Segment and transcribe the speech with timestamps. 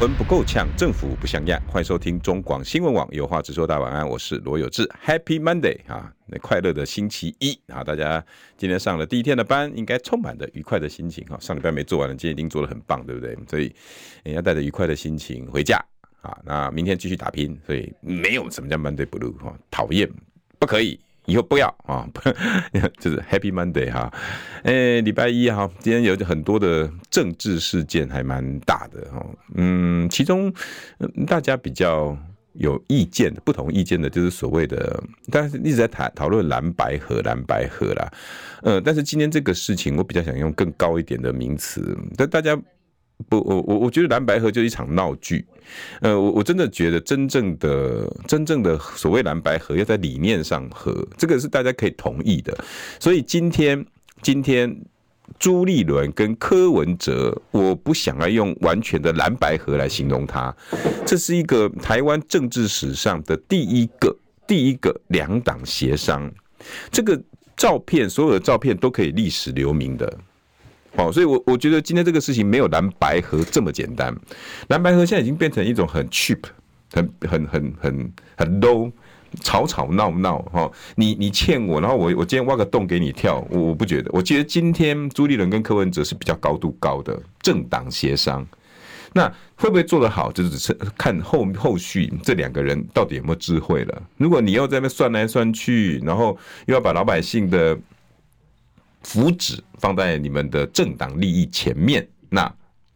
[0.00, 1.60] 文不够呛，政府不像样。
[1.66, 3.66] 欢迎收听中广新闻网有话直说。
[3.66, 4.88] 大晚安，我是罗有志。
[5.04, 7.82] Happy Monday 啊，那快乐的星期一啊！
[7.82, 8.24] 大家
[8.56, 11.36] 今天上了第一天的班，应该充满着愉快的心情哈。
[11.40, 13.36] 上礼拜没做完的，今天一定做的很棒，对不对？
[13.50, 13.74] 所以
[14.22, 15.84] 你要带着愉快的心情回家
[16.20, 16.38] 啊。
[16.44, 20.08] 那明天继续打拼，所以没有什么叫 Monday Blue 哈，讨厌，
[20.60, 21.00] 不可以。
[21.28, 22.08] 以后不要啊，
[22.98, 24.10] 就是 Happy Monday 哈，
[24.62, 30.50] 哎，礼拜一哈，今天有很多的政治事件还蛮大的哈，嗯，其中
[31.26, 32.16] 大家比较
[32.54, 34.98] 有意见、不同意见的，就是所谓的，
[35.30, 38.10] 但是一直在谈讨论蓝白和、蓝白和啦，
[38.62, 42.58] 呃，但是今天这个事情，我比较想用更高一点的名词，但大家。
[43.28, 45.44] 不，我我我觉得蓝白合就是一场闹剧，
[46.00, 52.56] 呃，我我真的觉得真正的真正的所谓蓝白合要在理念上合，这个是大家可以同意的。
[53.00, 53.84] 所以今天
[54.22, 54.74] 今天
[55.38, 60.54] 朱立伦跟柯文哲，我不想要用完全的蓝白合来形容他，
[61.04, 64.16] 这是一个台湾政治史上的第一个
[64.46, 66.32] 第一个两党协商，
[66.90, 67.20] 这个
[67.56, 70.18] 照片所有的照片都可以历史留名的。
[70.98, 74.12] 哦，所以我，我觉得今天这个事情没有蓝白合这么简单。
[74.66, 76.40] 蓝白合现在已经变成一种很 cheap、
[76.92, 78.90] 很很很很很 low、
[79.40, 80.68] 吵吵闹闹哈。
[80.96, 84.10] 你你欠我，然后我我今天挖个洞给你跳，我我不觉得。
[84.12, 88.44] 我觉得今天朱立伦跟柯文哲是比较高度高的政党协商。
[89.12, 94.02] 那会不会做得好，就只是看后后续这两个人到底有没有智慧了。
[94.16, 97.78] 如果你要在那算来算去，然后又要把老百姓的。
[99.02, 102.52] 福祉放在你们的政党利益前面，那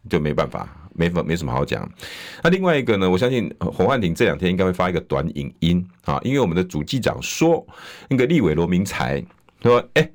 [0.09, 1.89] 就没办法，没没什么好讲。
[2.43, 7.65] 那另外一个呢，我相信洪汉廷这两天应该会发一个短影音啊，因为我们的主机长说，
[8.09, 9.23] 那个立委罗明才
[9.61, 10.11] 说：“哎、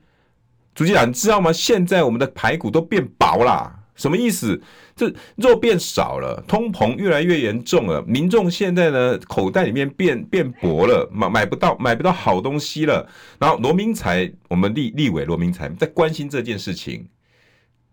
[0.75, 1.53] 主机长，你知道吗？
[1.53, 4.59] 现在我们的排骨都变薄啦。”什么意思？
[4.97, 13.07] 这肉变少了，通膨越来越严重了，民众现在呢，口袋里面变变薄了，买买不到买不到好东西了。
[13.39, 17.07] 然后罗明才，我们立立委罗明才在关心这件事情，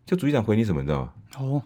[0.05, 1.13] 就主席长回你什么你知道吗？
[1.37, 1.63] 哦，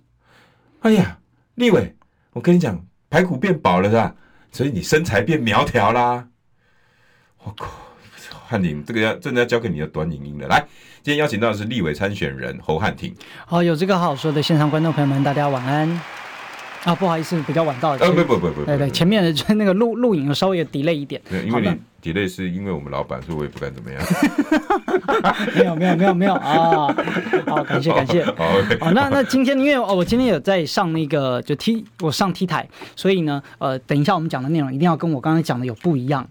[0.79, 1.19] 哎呀，
[1.55, 1.95] 立委，
[2.31, 4.16] 我跟你讲，排骨变薄了是吧？
[4.51, 6.28] 所以你身材变苗条啦。
[7.44, 7.69] 我靠，
[8.49, 10.65] 汉廷，这个要真的要交给你的短影音了，来。
[11.03, 13.13] 今天邀请到的是立委参选人侯汉廷。
[13.45, 16.01] 好，有这个好好说的线上观众朋友们，大家晚安。
[16.85, 17.91] 啊，不好意思，比较晚到。
[17.91, 21.21] 呃，不不不不，对对，前面的就那个录录影稍微有 delay 一点。
[21.29, 24.01] 对，因为你 delay 是因为我们老板，所以我也不敢怎么样。
[25.55, 26.87] 没有没有没有没有啊！
[27.47, 28.23] 好，感谢感谢。
[28.79, 36.25] 好，那那今天因为哦，我今天有在上那个就 T，我上 T 台，所以呢，呃，等一下我们讲的内容一定要跟我刚才讲的有不一样。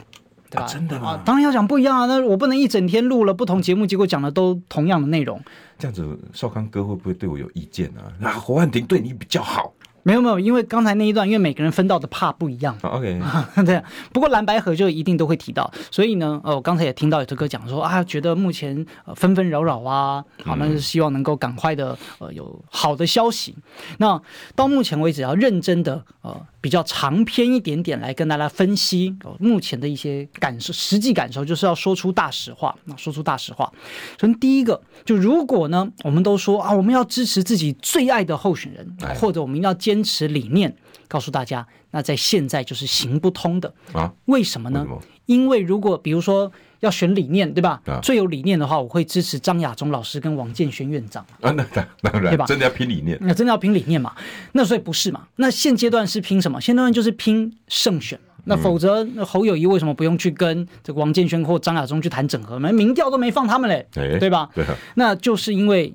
[0.50, 0.64] 对吧？
[0.64, 1.10] 啊、真的吗？
[1.10, 2.06] 啊，当然要讲不一样啊！
[2.06, 5.40] 那我不能一整天录了不同节目，结果讲的都同样的内容。
[5.78, 8.12] 这样子，少康哥会不会对我有意见呢、啊？
[8.18, 9.72] 那侯汉廷对你比较好。
[10.08, 12.74] 没有没有，因为刚才那一段，因为每个人分到的怕不一样。
[12.80, 13.20] OK，
[13.66, 13.82] 对。
[14.10, 23.54] 不过蓝白河就一定都会提到，所以呢，呃，我刚才也听到有这个讲说啊，觉得目前呃纷纷扰扰啊，好，那是希望能够赶快的呃有好的消息。
[23.98, 24.18] 那
[24.56, 32.74] 到目前为止，要认真的呃比较长篇一点点来跟大家分析呃目前的一些感受，实际感受就是要说出大实话。
[32.84, 33.70] 那说出大实话，
[34.18, 39.97] 首先第一个，就如果呢，我们都说啊，我们要支持自己最爱的候选人，或者我们要坚。
[39.98, 40.72] 坚持理念，
[41.08, 44.12] 告诉大家，那在现在就是行不通的啊？
[44.26, 44.82] 为什么呢？
[44.82, 45.02] 为么？
[45.26, 46.50] 因为如果比如说
[46.80, 47.82] 要选理念，对吧？
[47.84, 51.50] 啊、最有理念的话，我会支持张亚中老师跟王建煊院长 啊。
[51.50, 51.64] 那
[52.00, 52.46] 当然，对吧？
[52.46, 54.14] 真的要拼理念，那真的要拼理念嘛？
[54.52, 55.26] 那所以不是嘛？
[55.36, 56.60] 那现阶段是拼什么？
[56.60, 58.18] 现阶段就是拼胜选。
[58.44, 62.58] 那否则侯友谊为什么不用去跟这个王建煊或张亚中去谈整合？
[62.58, 64.48] 没民调都没放他们嘞，欸、对吧？
[64.54, 65.92] 对、啊，那就是因为。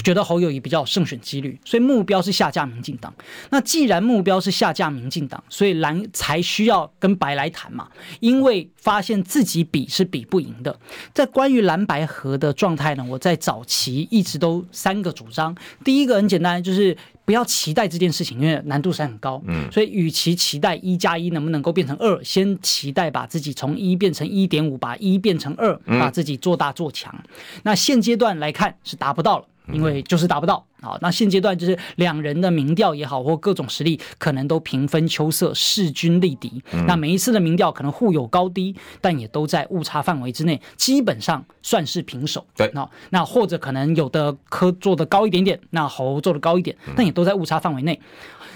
[0.00, 3.12] 觉得侯友谊比较有胜选几率，所以目标是下架民进党。
[3.50, 7.88] 那既然目标是下架民进党，所以蓝才需要跟白来谈嘛。
[8.20, 10.78] 因为发现自己比是比不赢的。
[11.12, 15.54] 在关于蓝白合的状态呢，我在早期一直都三个主张。
[15.84, 19.42] 第一个很简单，就是不要期待这件事情，因为难度是很高。
[19.46, 27.14] 嗯，所以与其期待一加一能不能够变成二，先期待把自己从一变成一点五，把一变成二，把自己做大做强。
[27.62, 29.46] 那现阶段来看是达不到了。
[29.72, 30.64] 因为就是达不到。
[30.80, 36.62] 好，那现阶段就是两人的民调也好，或各种实力可能都平分秋色，势均力敌。
[36.88, 42.44] 那每一次的民调可能互有高低，但也都在误差范围之内，基本上算是平手。
[42.56, 48.00] 对，那那或者可能有的科做的高一点点，那侯做的高一点，但也都在误差范围内。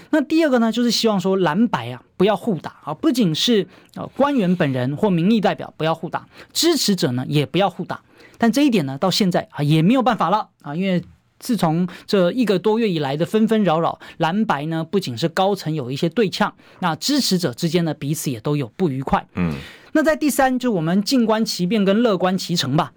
[0.09, 8.01] 那第二个呢，就是希望说蓝白啊不要互打啊，不仅是呃官员本人或民意代表不要互打，支持者呢也不要互打。
[8.37, 11.03] 但这一点呢，到现在啊也没有办法了啊，因为
[11.39, 19.25] 自从这一个多月以来的纷纷扰扰，蓝白呢不仅是高层有一些对呛，那支持者之间呢彼此也都有不愉快。
[19.35, 19.53] 嗯，
[19.93, 22.93] 那在第三，就我们静观其变跟乐观其成吧。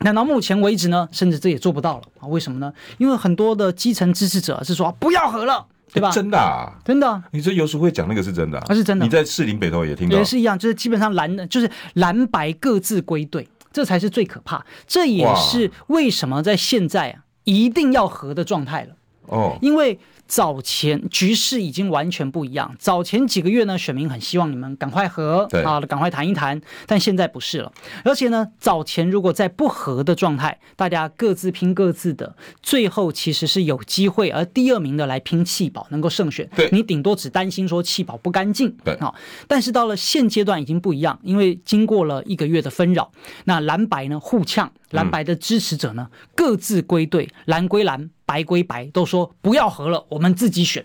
[0.00, 2.28] 那到目前为止呢，甚至这也做不到了啊？
[2.28, 2.72] 为什么呢？
[2.98, 5.66] 因为很多的基层支持者是说不要合了。
[5.92, 6.10] 对吧？
[6.10, 7.22] 真的啊，真的。
[7.30, 9.04] 你这游淑会讲那个是真的，啊，是真的。
[9.04, 14.64] 你在士林北头也听到，也是一样，就是基本上蓝的，就是蓝白各自归队，这才是最可怕。
[14.86, 18.94] 这也是为什么在现在啊，一定要和的状态了。
[19.26, 19.98] 哦，因为。
[20.26, 22.74] 早前局势已经完全不一样。
[22.78, 26.58] 早前几个月呢，选民很希望你们赶快和啊，赶快谈一谈。
[26.86, 27.70] 但现在不是了。
[28.04, 36.48] 而且呢，早前如果在不和的状态，大家各自拼各自的，最后其实是有机会，而第二名的来拼弃保，能够胜选。
[36.56, 38.74] 对，你顶多只担心说弃保不干净。
[38.82, 39.14] 对啊，
[39.46, 43.12] 但是到了现阶段已经不一样，因为经过了一个月的纷扰，
[43.44, 48.08] 那蓝白呢互呛，蓝白的支持者呢各自归队，蓝归蓝。
[48.26, 50.84] 白归白，都说不要合了，我们自己选。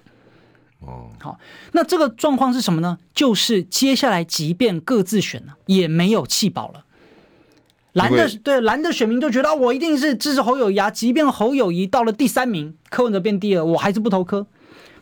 [0.79, 1.37] 哦，好，
[1.73, 2.97] 那这个状况是什么呢？
[3.13, 6.85] 就是接下来即便各自选了，也没有弃保了。
[7.93, 14.47] 蓝的对蓝的选民就觉得，我一定是支持侯友谊啊，即便侯友谊到了第三名，柯文哲变第二，我还是不投柯。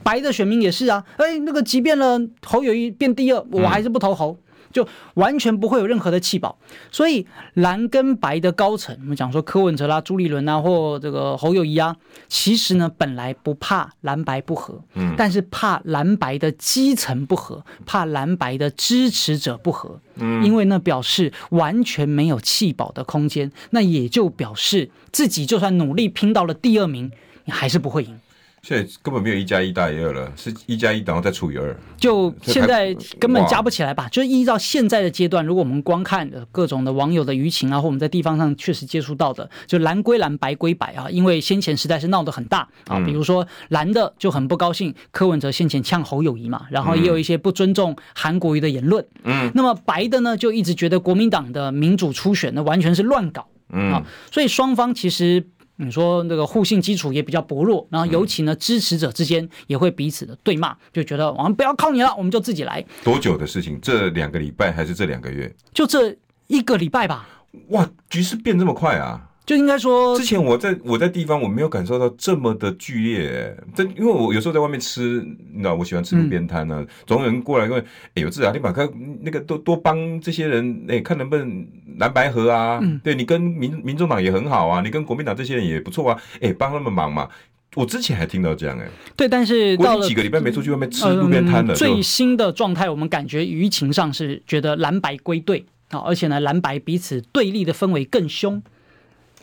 [0.04, 4.38] 白的选民也是啊，哎，那个即便了侯友谊变第二，我还是不投侯。
[4.39, 6.57] 嗯就完全不会有任何的弃保，
[6.91, 11.95] 所以蓝跟白的高层，我们讲说柯文哲啦、朱立伦啊，或这个侯友谊啊，
[12.27, 27.11] 其实呢本来不怕蓝白不合，嗯，但是怕蓝白的基层不合，怕蓝白的支持者不合，嗯，因为呢表示完全没有弃保的空间，那也就表示自己就算努力拼到了第二名，
[27.45, 28.19] 你还是不会赢。
[28.63, 31.74] 现在根本没有一加一大于二了，是一加一然后再除以二。
[31.98, 34.09] 就现在根本加不起来吧？
[34.09, 41.09] 就是依照现在的阶段，如果我们光看各种的网友的舆情啊，或我们在地方上确实接触到的，就蓝归蓝，白归白啊。
[41.09, 49.06] 因为先前实在是闹得很大啊，比如说蓝的就很不高兴柯文哲先前呛侯友谊嘛，然后也有一些不尊重韩国瑜的言论。
[49.24, 53.48] 嗯，那么白的呢，就一直觉得国民党的民主初选那完全是乱搞。
[53.69, 55.48] 嗯啊，所以双方其实。
[55.77, 62.83] 你说那个互信基础也比较薄弱，然后尤其呢，支持者之间也会彼此的对骂，就觉得我们不要靠你了，我们就自己来。
[63.03, 63.79] 多久的事情？
[63.79, 65.53] 这两个礼拜还是这两个月？
[65.74, 66.15] 就这
[66.47, 67.27] 一个礼拜吧。
[67.69, 69.26] 哇，局势变这么快啊！
[69.47, 77.81] 就应该说，之前我在我在地方我没有感受到这么的剧烈，这因为我有时候在外面吃，你知道我喜欢吃路边摊呢，总有人过来问，
[78.13, 78.85] 哎有，志啊，你把看
[79.21, 81.65] 那个多多帮这些人，哎，看能不能
[81.97, 82.77] 蓝白合啊？
[82.81, 87.29] 嗯、对你跟民民众党也很好啊，你跟国民党这些人也不错啊，哎，帮他们忙嘛。
[87.75, 91.75] 我之前还听到这样哎、欸，对，但是到了几个礼拜没出去外面吃路边摊了、嗯。
[91.75, 98.61] 最新的状态，我们感觉舆情上是觉得蓝白归队啊，而且呢，蓝白彼此对立的氛围更凶。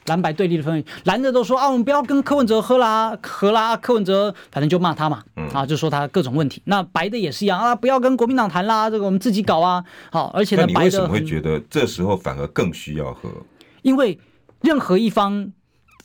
[0.07, 5.23] 蓝白对立的氛围，蓝的都说啊，我们不要跟柯文哲喝啦，喝啦，柯文哲反正就骂他嘛，
[5.53, 6.61] 啊，就说他各种问题。
[6.67, 9.85] 那白的也是一样啊，不要跟国民党谈啦，这个我们自己搞啊。
[10.11, 13.31] 好，而且呢，白的为什么会觉得这时候反而更需要喝？
[13.83, 14.19] 因为
[14.61, 15.51] 任何一方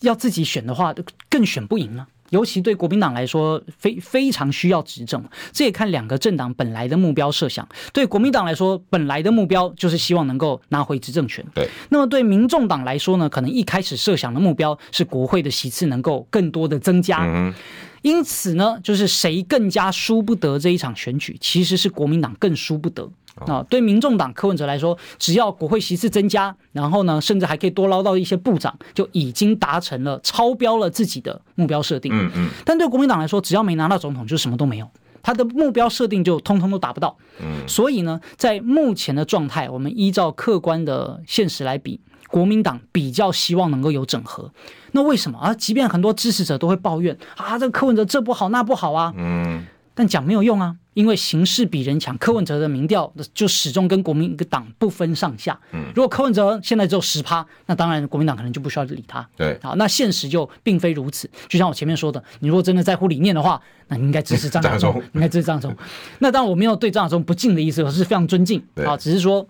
[0.02, 0.94] 要自己选的话，
[1.30, 2.08] 更选不赢了。
[2.30, 5.24] 尤其对国民党来说，非非常需要执政。
[5.52, 7.68] 这也看两个政党本来的目标设想。
[7.92, 11.46] 对国民党来说，本来的目标就是希望能够拿回执政权。
[11.54, 11.68] 对。
[11.90, 17.26] 那么对民众党来说呢，可能一开始设想的目标是国会的席次能够更多的增加。
[17.26, 17.54] 嗯。
[18.02, 23.10] 因此呢，就是谁更加输不得这一场选举，其实是国民党更输不得。
[23.48, 32.12] 啊，对民众党柯文哲来说，只要国会席次增加，然后呢，甚至还可以多捞到一些部长，就已经达成了超标了自己的目标设定。
[32.14, 32.50] 嗯嗯。
[32.66, 34.90] 但对国民党来说，只要没拿到总统，就什么都没有，
[35.22, 37.18] 他的目标设定就通通都达不到。
[37.42, 37.68] 嗯。
[37.68, 44.52] 所以呢，在目前的状态，我们依照客观的现实来比，国民党比较希望能够有整合。
[44.92, 45.54] 那为什么啊？
[45.54, 49.14] 即便很多支持者都会抱怨啊，这个柯文哲这不好那不好啊。
[49.18, 49.66] 嗯。
[50.00, 52.18] 但讲没有用啊，因为形势比人强。
[52.20, 55.60] 柯文哲的民调就始终跟国民党不分上下。
[55.74, 59.28] 嗯，如果柯文哲现在只有十趴，那当然国民党可能就不需要理他。
[59.36, 61.30] 对，好，那现实就并非如此。
[61.50, 65.76] 就像我前面说的，你如果真的在乎理念的话，那你应该支持张亚中， 应该支持张亚中。
[66.20, 68.64] 那当然我没有对张亚中不敬的意思，我是非常尊敬。
[68.86, 69.46] 啊，只是说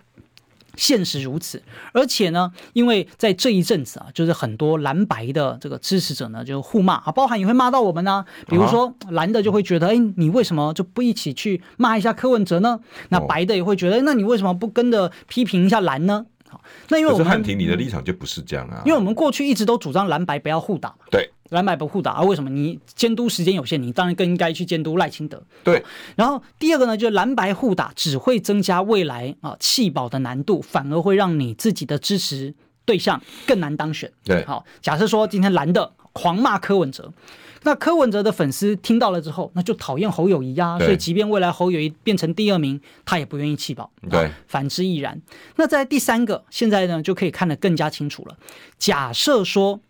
[0.76, 1.62] 现实如此，
[1.92, 8.24] 而且呢，因为在这一阵子啊，就是很多蓝白的这个支持者呢，就互骂啊，包含也会骂到我们呢、啊。
[8.46, 12.80] 比如说蓝的就会觉得，哎，你为什么就不一起去骂一下柯文哲呢？
[13.08, 16.26] 那白的也会觉得，那你为什么不跟着批评一下蓝呢？
[16.50, 20.96] 好，那因为我们汉庭，你的立场就不是这样啊，因为我们过去一直都主张蓝白不要互打嘛。
[21.10, 21.30] 对。
[21.50, 22.22] 蓝白不互打啊？
[22.22, 22.48] 为什么？
[22.48, 25.42] 你监督时间有限，你当然更应该去监督赖清德。
[25.64, 25.82] 对。
[26.14, 32.54] 然后第二个呢，就是蓝白互打只会增加未来啊弃保的难度，反而会让你自己的支持
[32.84, 34.12] 对象更难当选。
[34.22, 34.44] 对。
[34.44, 37.12] 好，假设说今天蓝的狂骂柯文哲，
[37.62, 40.78] 那柯文哲的粉丝听到了之后，那就讨厌侯友谊呀、啊。
[40.78, 43.90] 所以即便未来侯友谊变成第二名，他也不愿意弃保。
[44.08, 44.30] 对。
[44.46, 45.20] 反之亦然。
[45.56, 48.36] 那在第三个，现在呢就可以看得更加清楚了。
[48.78, 49.80] 假设说。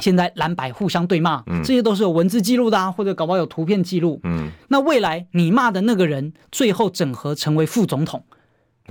[0.00, 4.20] 现在蓝白互相对骂，这些都是有文字记录的啊，或者搞不好有图片记录。
[4.22, 8.22] 嗯，那未来你骂的那个人最后整合成为副总统，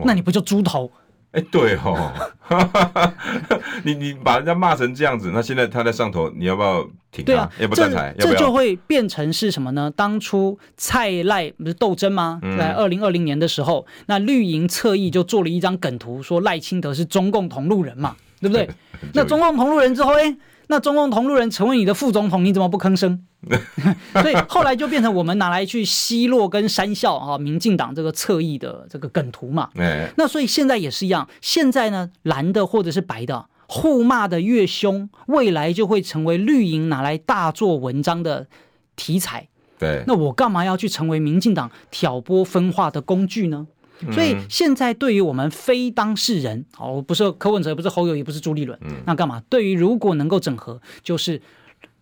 [0.04, 0.92] 那你不就猪头？
[1.38, 2.12] 哎，对哦，
[3.86, 7.26] 你你把人家骂成这样子，那现在他在上头，你要不要挺他？
[7.26, 8.12] 对啊，要不站台？
[8.18, 9.92] 这就会变成是什么呢？
[9.96, 12.42] 当初蔡赖不是斗争吗？
[12.58, 18.68] 在二零二零年的时候，那绿营侧翼就做了一张梗图，说赖清德是中共同路人嘛，对不对？
[19.14, 20.36] 那中共同路人之后，哎。
[20.68, 23.26] 那中共同路人成为你的副总统，你怎么不吭声？
[24.22, 29.70] 所以后来就变成我们拿来去奚落跟讪笑啊，民进党这个侧翼的这个梗图嘛。
[30.16, 38.48] 那所以现在也是一样，现在呢，蓝的或者是白的互骂的越凶，未来就会成为绿营拿来大做文章的
[38.96, 39.48] 题材。
[39.80, 43.68] 对，那我干嘛要去成为民进党挑拨分化的工具呢？
[44.12, 49.42] 所以现在对于我们非当事人，哦，不是柯文哲，不是侯友也，不是朱立伦，那干嘛？
[49.50, 51.42] 对于如果能够整合，就是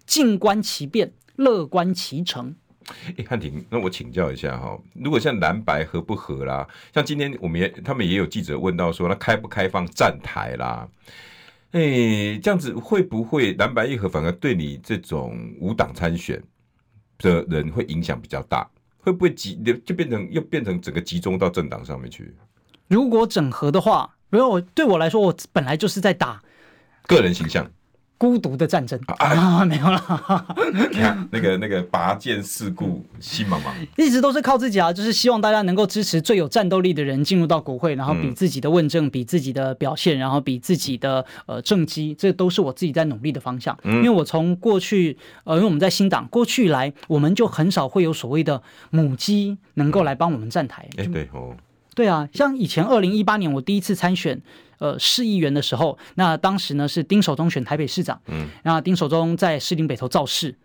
[0.05, 2.55] 静观其变，乐观其成。
[3.17, 10.87] 哎，汉庭，那我请教一下哈，如果像蓝白合不合啦，像今天我们也他们也有记者问到说，那开不开放站台啦？
[11.71, 16.41] 哎，这样子会不会蓝白一合，反而对你这种无党参选
[17.17, 18.69] 的人会影响比较大？
[19.05, 22.33] 会不会集就变成又变成整个集中到政党上面去？
[22.87, 26.41] 如果整合的话，没有对我来说，我本来就是在打
[27.05, 27.71] 个人形象。
[28.17, 30.45] 孤独的战争啊，没有了。
[30.91, 43.77] 你看那个那个拔剑四顾心茫茫， 一直都是靠自己啊，就是希望大家能够支持最有战斗力的人进入到国会，然后比自己的问政，比自己的表现，然后比自己的呃政绩，这都是我自己在努力的方向。
[43.83, 50.87] 因为我从过去呃，因为我们在新党过去以来，我们就很少会有所谓的母鸡能够来帮我们站台。
[50.97, 51.53] 哎，对哦，
[51.93, 54.41] 对啊，像以前二零一八年我第一次参选。
[54.77, 60.55] 呃，市议员的时候，那当时呢是丁守中选台北市长，嗯，那丁守中在士林北投造势，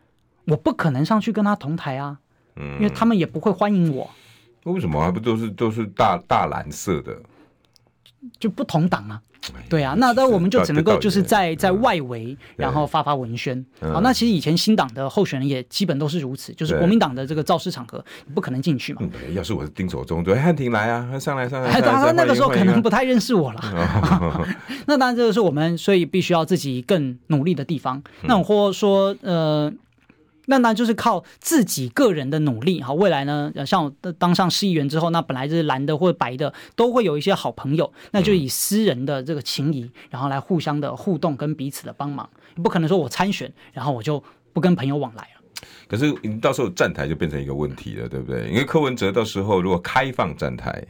[0.47, 2.19] 我不可能上去跟他同台啊，
[2.57, 4.11] 嗯，因为他们也不会欢迎我。
[4.65, 7.17] 为什么还不都是都是大大蓝色的？
[8.39, 9.21] 就不同党啊。
[9.71, 13.65] 对啊，那那我们就只能够就是在在外围，然后发发文宣。
[13.81, 19.01] 好，那其实以前新党的候选人也基本都是如此，就是国民党的这个造势场合，你不可能进去嘛。
[19.33, 21.81] 要是我是丁守中，对汉庭来啊，上来上来。
[21.81, 23.61] 他那个时候可能不太认识我了。
[24.87, 28.03] 那当然这个是我们所以必须要自己更努力的地方。
[28.25, 29.73] 那我或说呃。
[30.51, 44.21] 那那就是靠自己个人的努力，好，未来呢，像我当上市议员之后，那本来就是蓝的或者白的，都会有一些好朋友，那就以私人的这个情谊，然后来互相的互动跟彼此的帮忙，不可能说我参选，然后我就
[44.53, 45.63] 不跟朋友往来了。
[45.87, 48.49] 可是你到时候站台就变成一个问题了，对不对？
[48.49, 50.85] 因为柯文哲到时候如果开放站台，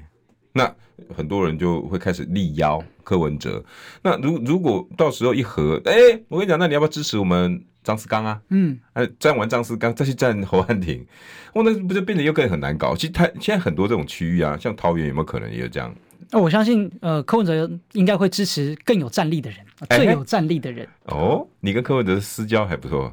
[0.55, 0.75] 那
[1.15, 3.63] 很多人就会开始力邀柯文哲。
[4.01, 5.93] 那如如果到时候一合，哎，
[6.29, 7.63] 我跟你讲，那你要不要支持我们？
[7.83, 11.07] 张思刚啊，嗯，哎，站完张思刚再去站侯汉廷，
[11.55, 12.95] 我那不就变得又更很难搞？
[12.95, 15.95] 其实他现在很多这种区域啊，像桃园有没有可能也有这样？
[16.31, 19.59] 那我相信，呃，柯文哲应该会支持更有战力的人，
[19.89, 20.87] 最有战力的人。
[21.07, 23.13] 哦，你跟柯文哲私交还不错，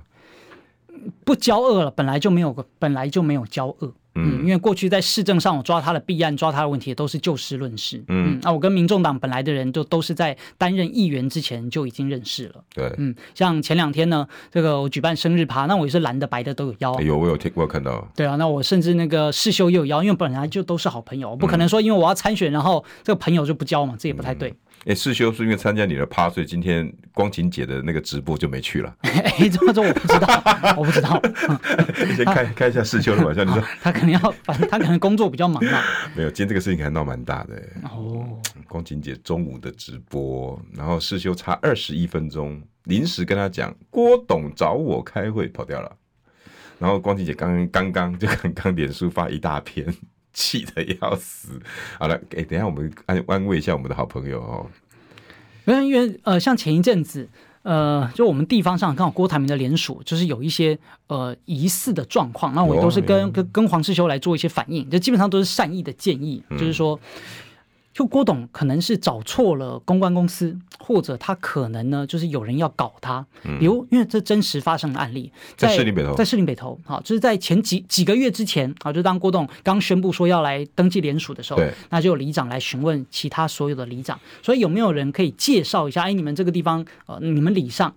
[1.23, 3.93] 不交恶了，本来就没有，本来就没有交恶。
[4.17, 8.03] 嗯，因为过去在市政上我抓他的弊案，抓他的问题都是就事论事。
[8.07, 12.55] 嗯，那、啊、我跟民众党本来的人就都是在担任议员之前就已经认识了。
[12.73, 16.99] 对，嗯，像前两天呢，这个我举办生日趴，那我也是蓝的白的都有邀。
[17.01, 18.07] 有，我有听，我有看到。
[18.15, 24.49] 对啊，那我甚至那个世修也有邀，因为本来就都是好朋友，不可能说因为我要参选，然后这个朋友就不交嘛，这也不太对。
[24.49, 24.55] 嗯
[24.87, 28.95] 哎，世修是因为参加你的趴，所以今天光晴姐的那个直播就没去了。
[29.03, 31.21] 哎，这么说我不知道，我不知道。
[32.15, 35.83] 先开开一下世修的玩笑，你说他可能要，反正他可能工作比较忙嘛。
[36.15, 37.61] 没有，今天这个事情还闹蛮大的。
[37.83, 45.93] 哦，光晴姐中午的直播，然后世修差二十一分钟，临时跟他讲郭董找我开会，跑掉了。
[46.79, 49.85] 然后光晴姐刚刚刚就刚刚脸书发一大篇。
[50.37, 51.49] 气的要死。
[51.97, 54.65] 好了，哎、欸，等一下我们安安慰一下我们的好朋友哦。
[55.65, 57.27] 因为因为呃，像前一阵子。
[57.63, 66.97] 呃，就我们地方上刚好郭台铭的联署，就是有一些呃疑似的状况，那我都是跟、哦、跟跟黄世修来做一些反应，就基本上都是善意的建议，嗯、就是说。
[67.97, 73.25] 就郭董可能是找错了公关公司，或者他可能呢，就是有人要搞他。
[73.57, 86.03] 比如，因为这真实发生的案例，在士林北投，在士林北投，好，就是在前几几个月之前，啊，就当郭董刚宣布说要来登记联署的时候，那就有里长来询问其他所有的里长，所以有没有人可以介绍一下？
[86.03, 87.91] 哎，你们这个地方，呃，你们里上。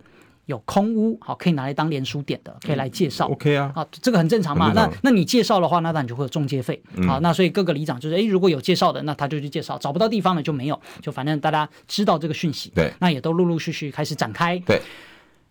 [0.51, 3.29] 有空屋，好，可以拿来当联署点的，可以来介绍。
[3.29, 4.75] OK 啊，啊，这个很正常嘛。
[4.75, 6.83] 常那那你介绍的话，那当然就会有中介费。
[7.07, 10.79] 好，那所以各个里长就是，哎，如果有介绍的，那他就去介绍；找不到地方的就没有。
[11.01, 14.59] 就反正大家知道这个讯息，对，那也都陆陆续续开始展开。
[14.67, 14.83] 对，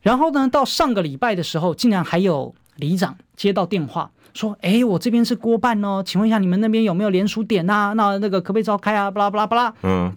[0.01, 7.93] 然后呢，到上个礼拜的时候，竟然还有里长接到电话说，哎，我这边是郭办哦，请问一下你们那边有没有联署点啊？
[7.93, 9.09] 那那个可不可以召开啊？
[9.09, 9.73] 巴拉巴拉巴拉。
[9.83, 10.13] 嗯，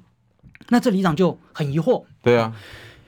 [0.71, 2.03] 那这里长就很疑惑。
[2.23, 2.53] 对啊。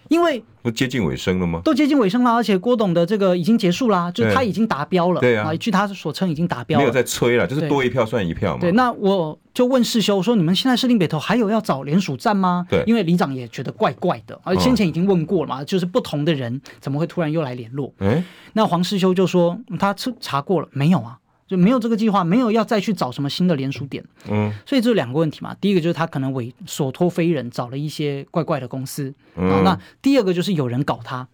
[0.09, 1.61] 因为不接近尾声了吗？
[1.65, 5.21] 都接近尾声了，而且郭董的这个已经结束啦，就是他已经达标了。
[5.21, 8.61] 对啊，据他所称已经达标了，没有在催了，就是多一票算一票嘛。
[8.61, 17.93] 对，那我就问世修说：“你们现在士林北投还有要找联署站吗？”对，因为里长也觉得怪怪的，而先前已经问过了嘛，就是不同的人怎么会突然又来联络？
[17.99, 21.19] 哎，那黄世修就说他查过了，没有啊。
[21.47, 24.03] 就没有这个计划，没有要再去找什么新的联署点。
[24.31, 25.55] 嗯，所以这两个问题嘛。
[25.61, 29.13] 第一个就是他可能委所托非人找了一些怪怪的公司。
[29.37, 31.29] 嗯，那第二个就是有人搞他，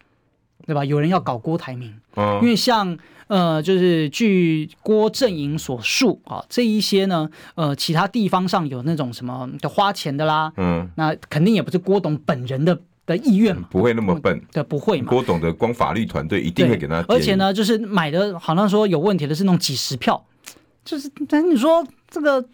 [0.66, 0.84] 对吧？
[0.84, 1.94] 有人要搞郭台铭。
[2.16, 2.98] 嗯，因为像
[3.28, 10.52] 呃，就是据郭正营所述啊，这一些呢，呃，其他地方上有那种什么的花钱的啦。
[10.56, 12.80] 嗯，那肯定也不是郭董本人的。
[13.10, 15.10] 的意愿嘛，不会那么笨，对，不会嘛。
[15.10, 17.04] 郭董的光法律团队一定会给他。
[17.08, 20.24] 而且呢，就是买的，好像说有问题的是那种几十票，
[20.84, 22.44] 就是，但你说这个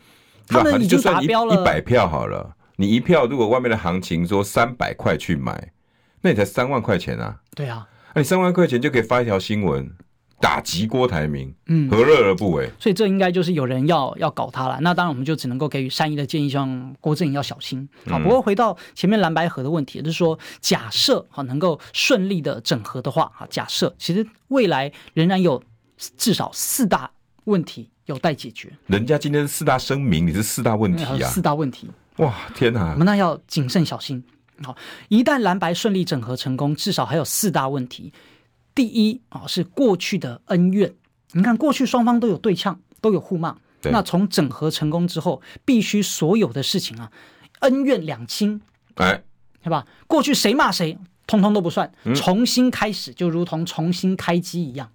[0.49, 5.73] 他们已经达标了，一百票好了，你一票如果外面的行情说三百块去买，
[6.23, 7.37] 那你才三万块钱啊。
[7.55, 9.91] 对啊，那你三万块钱就可以发一条新闻。
[10.39, 12.71] 打击郭台铭，嗯，何乐而不为？
[12.79, 14.79] 所以这应该就是有人要要搞他了。
[14.83, 17.89] 那当然，我们就只能够给予善意的建议，希望郭阵营要小心。
[18.07, 25.63] 好，不过回到前面蓝白合的问题，就是说，假设好能够顺利的整合的话，哈，假设其实未来仍然有
[26.19, 27.11] 至少四大
[27.45, 28.71] 问题有待解决。
[28.87, 31.29] 人家今天四大声明，你是四大问题啊？
[31.29, 32.93] 四大问题，哇，天哪！
[32.93, 34.23] 我们那要谨慎小心。
[34.63, 34.77] 好，
[35.09, 38.13] 一旦蓝白顺利整合成功，至少还有四大问题。
[38.77, 40.95] 第一啊，是过去的恩怨。
[41.33, 43.57] 你看，过去双方都有对呛，都有互骂。
[43.91, 47.11] 那从整合成功之后，必须所有的事情啊，
[47.61, 48.61] 恩怨两清，
[48.97, 49.23] 哎，
[49.63, 49.87] 对吧？
[50.07, 54.91] 过去谁骂谁，通通都不算，嗯、重新开始，就如同重新开机一样。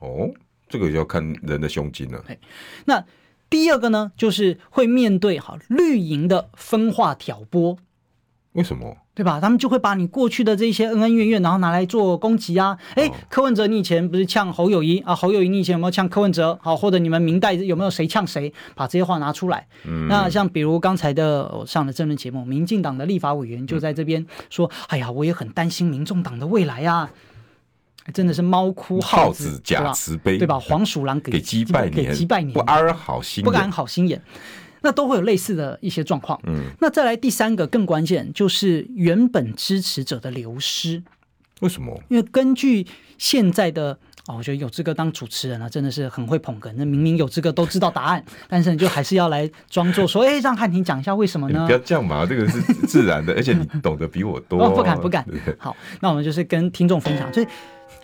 [0.00, 0.30] 哦，
[0.68, 2.24] 这个要看人的胸襟了。
[2.84, 3.04] 那
[3.48, 7.78] 第二个呢，就是会面对哈绿营的分化挑拨。
[8.52, 8.96] 为什么？
[9.16, 9.40] 对吧？
[9.40, 12.76] 他们就会把你过去的这些恩恩怨怨，然后拿来做攻击啊！
[12.96, 15.14] 哎，柯文哲，你以前不是呛侯友谊啊？
[15.14, 16.58] 侯友谊，你以前有没有呛柯文哲？
[16.60, 18.52] 好，或者你们明代有没有谁呛谁？
[18.74, 19.66] 把这些话拿出来。
[19.86, 27.10] 嗯，那像比如刚才的我上的政论节目，民进党的立法委员就在这边说：“嗯、哎呀，我也很担心民众党的未来啊！”
[28.12, 30.60] 真的是猫哭耗子，子假慈悲，对吧？
[30.60, 34.22] 黄鼠狼给给鸡拜年，给鸡拜年，不安好心，不安好心眼。
[34.86, 36.40] 那都会有类似的一些状况。
[36.46, 41.02] 嗯，那再来第三个更关键，就是原本支持者的流失。
[41.60, 42.00] 为什么？
[42.08, 42.86] 因为根据
[43.18, 46.72] 现在的哦，我觉得有资格当主持人啊，真的是很会捧哏。
[46.76, 51.66] 那明明有资格都知道答案，但是你就还是要来装作说，哎，让汉庭讲一下为什么呢？
[51.66, 54.62] 不要这样嘛，这个是自然的，而且你懂得比我多。
[54.62, 55.26] 哦，不敢不敢。
[55.58, 57.48] 好，那我们就是跟听众分享，就是。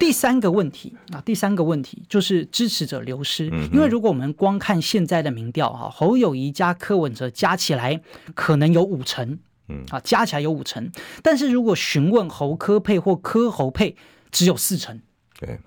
[0.02, 3.46] 第三个问题啊，第三个问题就是支持者流失。
[3.72, 8.00] 因为如果我们光看现在的民调哈，侯友谊加柯文哲加起来
[8.34, 9.38] 可能有五成，
[9.68, 10.90] 嗯啊，加起来有五成。
[11.22, 13.94] 但是如果询问侯科配或柯侯配，
[14.32, 15.00] 只有四成。
[15.38, 15.60] 对。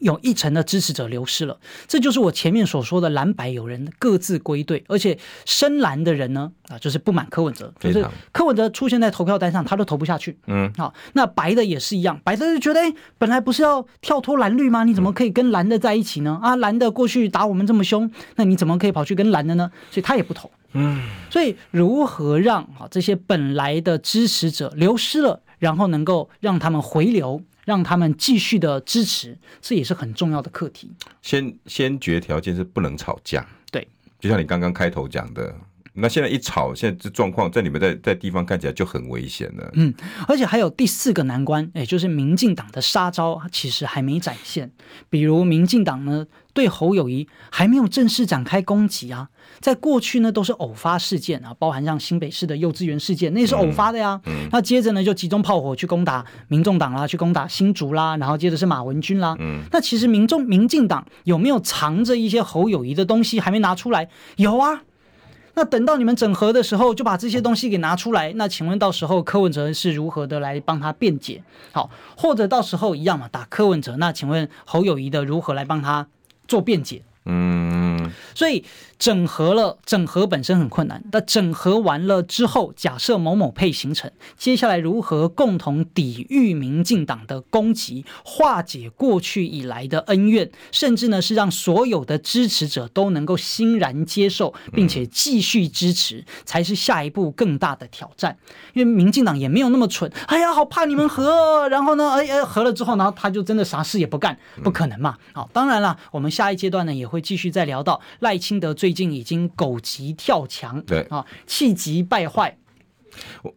[0.00, 10.38] 有一成的支持者流失了，这就是我前面所说的蓝白有人各自归队，而且深蓝的人呢，啊，就是不满柯文哲，就是柯文哲出现在投票单上，他都投不下去。
[10.46, 14.84] 嗯，好，那白的也是一样，白的就觉得，哎，本来不是要跳脱蓝绿吗？
[14.84, 16.38] 你怎么可以跟蓝的在一起呢？
[16.42, 19.70] 啊，蓝的过去打我们这么凶，那你怎么可以跑去跟蓝的呢？
[19.90, 20.50] 所以他也不投。
[20.72, 27.40] 嗯，所以如何让啊这些本来的支持者流失了，然后能够让他们回流？
[27.68, 30.90] 让他们继续的支持，这也是很重要的课题。
[31.20, 33.46] 先先决条件是不能吵架。
[33.70, 33.86] 对，
[34.18, 35.54] 就像你刚刚开头讲的，
[36.00, 39.70] 那现在一吵，现在这状况在你们在在地方看起来就很危险了。
[39.74, 39.92] 嗯，
[40.26, 44.70] 而且还有第四个难关，也就是民进党的杀招其实还没展现。
[45.10, 49.28] 比如民进党呢，对侯友谊还没有正式展开攻击啊，
[49.60, 54.20] 在过去呢都是偶发事件啊，包含像新北市的幼稚园事件，那也是偶发的呀。
[54.26, 59.36] 嗯嗯、那接着呢就集中炮火去攻打民众党啦，去攻打新竹啦，然后接着是马文君啦。
[59.38, 64.08] 嗯，那其实民众民进党有没有藏着一些侯友谊的东西还没拿出来？
[64.36, 64.82] 有啊。
[65.58, 68.32] 那等到你们整合的时候，就把这些东西给拿出来。
[68.36, 71.42] 那请问到时候柯文哲是如何的来帮他辩解？
[71.72, 73.96] 好，或者到时候一样嘛，打柯文哲。
[73.96, 76.06] 那请问侯友谊的如何来帮他
[76.46, 77.02] 做辩解？
[77.28, 78.64] 嗯，所以。
[78.98, 81.00] 整合了，整合本身很困难。
[81.12, 98.36] 但整合完了之后，假设某某配形成，接下来如何共同抵御民进党的攻击，化解过去以来的恩怨，甚至呢是让所有的支持者都能够欣然接受，并且继续支持，才是下一步更大的挑战。
[98.74, 105.16] 因为民进党也没有那么蠢，哎呀，好怕你们合，然后呢，哎哎，合了之后，然后他就真的啥事也不干，不可能嘛。
[105.32, 108.88] 好，当然了，我们下一阶段呢也会继续再聊到赖清德最。
[108.88, 112.56] 最近已经狗急跳墙，对啊，气急败坏，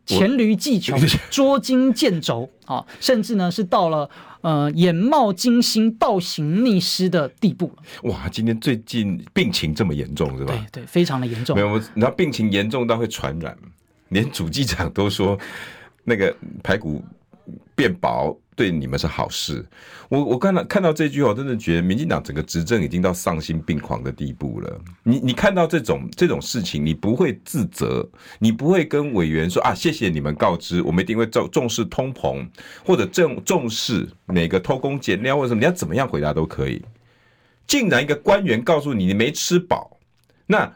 [0.05, 0.99] 黔驴技穷，
[1.31, 4.09] 捉襟见肘啊，甚至呢是到了
[4.41, 7.71] 呃眼冒金星、倒行逆施的地步。
[8.03, 10.53] 哇，今天最近病情这么严重是吧？
[10.73, 11.55] 对对，非常的严重。
[11.55, 13.57] 没有，然后病情严重到会传染，
[14.09, 15.39] 连主机长都说
[16.03, 17.01] 那个排骨
[17.73, 18.37] 变薄。
[18.55, 19.65] 对你们是好事，
[20.09, 24.81] 我我看到看到这句话，我真的觉得民进党整个执政已经到丧心病狂的地步了。
[25.03, 28.07] 你你看到这种这种事情，你不会自责，
[28.39, 32.45] 你不会跟委员说啊，谢谢你们告知，我们一定会重重视通膨，
[32.85, 36.83] 或者重重视哪个偷工减料，或者什么，你要怎么样回答都可以。
[37.65, 39.97] 竟然一个官员告诉你你没吃饱，
[40.45, 40.69] 那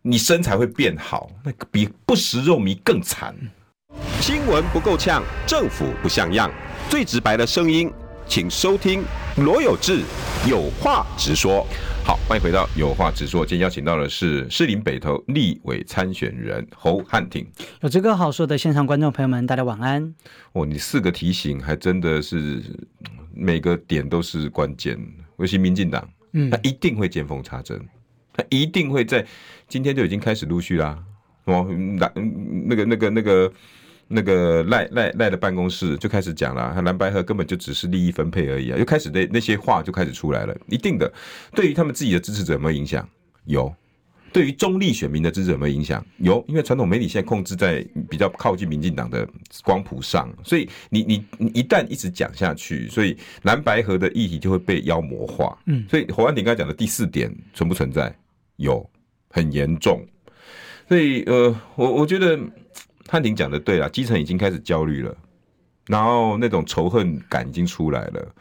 [0.00, 3.34] 你身材会变好，那比不食肉糜更惨。
[4.20, 6.50] 新闻不够呛，政府不像样。
[6.88, 7.90] 最直白的声音，
[8.28, 9.02] 请收听
[9.38, 10.02] 罗有志
[10.48, 11.66] 有话直说。
[12.04, 13.44] 好，欢迎回到有话直说。
[13.44, 17.44] 今天邀请到的是士林北投立委参选人侯汉廷。
[17.80, 20.14] 有这个好说的线上观众朋友们，大家晚安。
[20.52, 22.62] 哦，你四个提醒还真的是
[23.34, 24.96] 每个点都是关键。
[25.38, 27.84] 尤其民进党，嗯，他一定会见缝插针，
[28.32, 29.26] 他一定会在
[29.66, 30.96] 今天就已经开始陆续啦。
[31.46, 31.66] 哦，
[31.98, 32.12] 那
[32.64, 33.10] 那个那个那个。
[33.10, 33.52] 那个
[34.08, 41.12] 赖赖赖的办公室就开始讲了，他蓝白河根本就只是利益分配而已啊，又开始那那些话就开始出来了，一定的，
[41.54, 43.08] 对于他们自己的支持者有没有影响？
[43.46, 43.74] 有，
[44.32, 46.06] 对于中立选民的支持者有没有影响？
[46.18, 49.28] 有，因为传统媒体现在控制在比较靠近民进党的
[49.64, 55.58] 光谱上，所以你你你一旦一直讲下去，所以蓝白河的议题就会被妖魔化。
[55.66, 58.14] 嗯，所以侯安鼎刚才讲的第四点存不存在？
[58.56, 58.88] 有，
[59.30, 60.06] 很严重。
[60.88, 62.38] 所以呃，我我觉得。
[63.08, 65.16] 汉庭讲的对了，基层已经开始焦虑了，
[65.86, 68.34] 然后那种仇恨感已经出来了。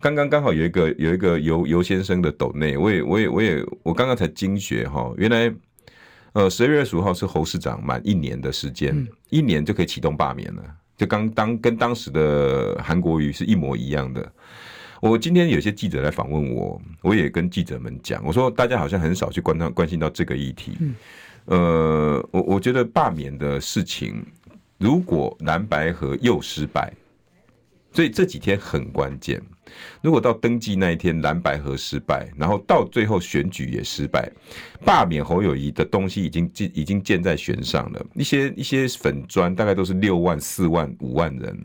[0.00, 5.52] 刚刚刚好有一个有一个尤尤先生的斗内，我也我也我也我刚刚才惊觉哈，原来
[6.32, 10.62] 呃十二月二十五号是侯市长满一年的时间，嗯、一年就可以启动罢免了，
[10.96, 14.32] 就刚当跟当时的韩国瑜是一模一样的。
[15.00, 20.76] 我今天有些记者来访问我，我也跟记者们讲，我说大家好像很少去关关关心到这个议题。
[20.78, 20.94] 嗯
[21.46, 24.24] 呃，我我觉得罢免的事情，
[24.78, 26.92] 如果蓝白合又失败，
[27.92, 29.42] 所以这几天很关键。
[30.02, 34.30] 如果到登记那一天蓝白合失败，然后到最后选举也失败，
[34.84, 38.06] 罢免侯友宜的东西已经建已经建在悬上了。
[38.14, 41.58] 一些一些粉砖大概都是六万、四万、五万人。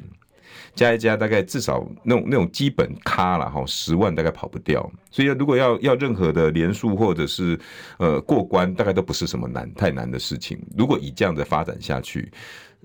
[0.78, 4.90] 加一加，大概至少那种那种基本咖了哈，十万大概跑不掉。
[5.10, 7.60] 所以如果要要任何的连数或者是
[7.98, 10.58] 呃过关，大概都不是什么难太难的事情。
[10.78, 12.32] 如果以这样的发展下去，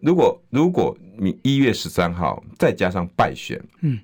[0.00, 4.00] 如果如果你一月十三号再加上败选，嗯，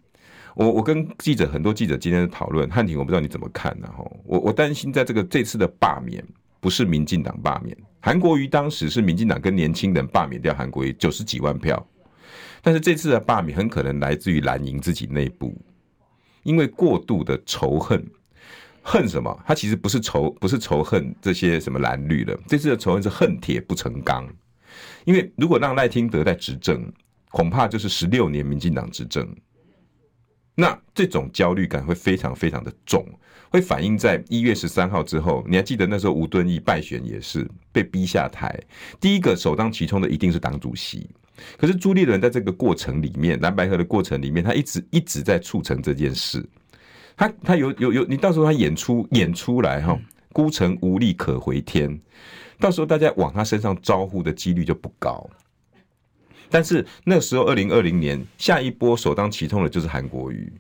[0.55, 3.89] 我我跟记者很多记者今天的讨论，汉庭我不知道你怎么看呢？
[3.97, 6.23] 哈，我我担心在这个这次的罢免
[6.61, 11.85] 不是民进党罢免，韩国瑜当时是民进党跟年轻人罢免掉韩国瑜九十几万票。
[12.63, 15.57] 但是这次的罢免很可能来自于蓝营自己内部，
[16.43, 18.05] 因为过度的仇恨，
[18.83, 19.43] 恨什么？
[19.47, 22.39] 他其实不是仇，不是仇恨这些什么蓝绿的。
[22.47, 24.29] 这次的仇恨是恨铁不成钢。
[25.05, 26.93] 因为如果让赖清德在执政，
[27.31, 29.27] 恐怕就是十六年民进党执政，
[30.55, 33.05] 那这种焦虑感会非常非常的重，
[33.51, 35.45] 会反映在一月十三号之后。
[35.49, 38.59] 你还记得那时候吴敦义败选也是被逼下台，
[39.01, 41.09] 第一个首当其冲的一定是党主席。
[41.57, 46.45] 可是朱立伦在这个过程里面，蓝白合的过程里面，他一直一直在促成这件事。
[47.17, 49.99] 他他有有有，你到时候他演出演出来哈，
[50.33, 52.01] 孤城无力可回天，
[52.61, 55.29] 到时候大家往他身上招呼的几率就不高。
[56.49, 60.53] 但是那时候二零二零年下一波首当其冲的就是韩国瑜，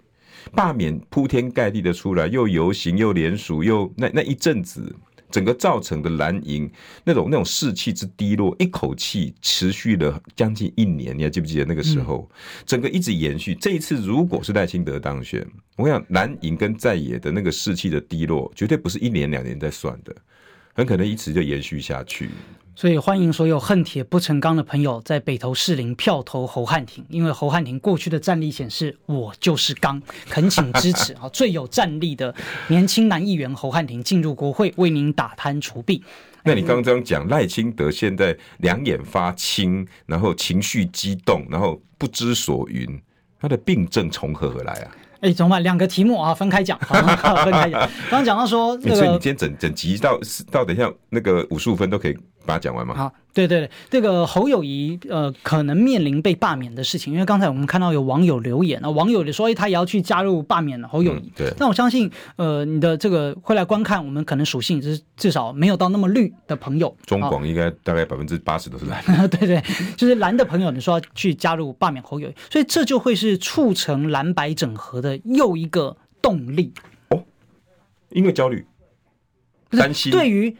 [0.52, 4.94] 罢免铺天盖地的出来，又游行又联署又那那一阵子。
[5.30, 6.70] 整个造成的蓝营
[7.04, 12.28] 那种那种士气之低落，一口气持续了将近一年，你还记不记得那个时候？
[12.64, 13.54] 整个一直延续。
[13.54, 20.14] 这一次如果是赖清德当选，我跟你讲蓝营跟在野的那个士气的低落，绝对不是一年两年在算的，
[20.74, 22.30] 很可能一直就延续下去。
[22.78, 31.28] 所以欢迎所有恨铁不成钢的朋友在北投士林票投侯汉廷，因为侯汉廷过去的战力显示我就是钢，恳请支持 啊！
[31.32, 32.32] 最有战力的
[32.68, 36.00] 年轻男议员侯汉廷进入国会，为您打贪除弊。
[36.44, 42.88] 那你刚刚讲赖清德现在两眼发青，然后情绪激动，然后不知所云，
[43.40, 44.90] 他的病症从何而来啊？
[45.22, 45.60] 哎，怎么办？
[45.64, 47.04] 两个题目啊，分开讲， 分
[47.50, 47.80] 开讲。
[48.08, 50.16] 刚刚讲到说，这个，所以你今天整整集到
[50.48, 52.16] 到等一下那个五十五分都可以。
[52.48, 52.94] 把它讲完吗？
[52.96, 61.18] 好，对对对，这个侯友谊呃，可能面临被罢免的事情，因为刚才我们看到有网友留言啊，网友就说，哎，他也要去加入罢免侯友谊。
[61.18, 69.04] 嗯、对，那我相信，呃，你的这个会来观看，我们可能属性就是至少没有到那么绿的朋友，中广应该大概百分之八十都是蓝。
[69.28, 69.62] 对对，
[69.94, 76.72] 就是蓝的朋友，你说要去加入罢免侯友宜，所以这就会是促成蓝白整合的又一个动力
[77.10, 77.22] 哦，
[78.08, 78.66] 因为焦虑、
[79.68, 80.56] 担心，对于。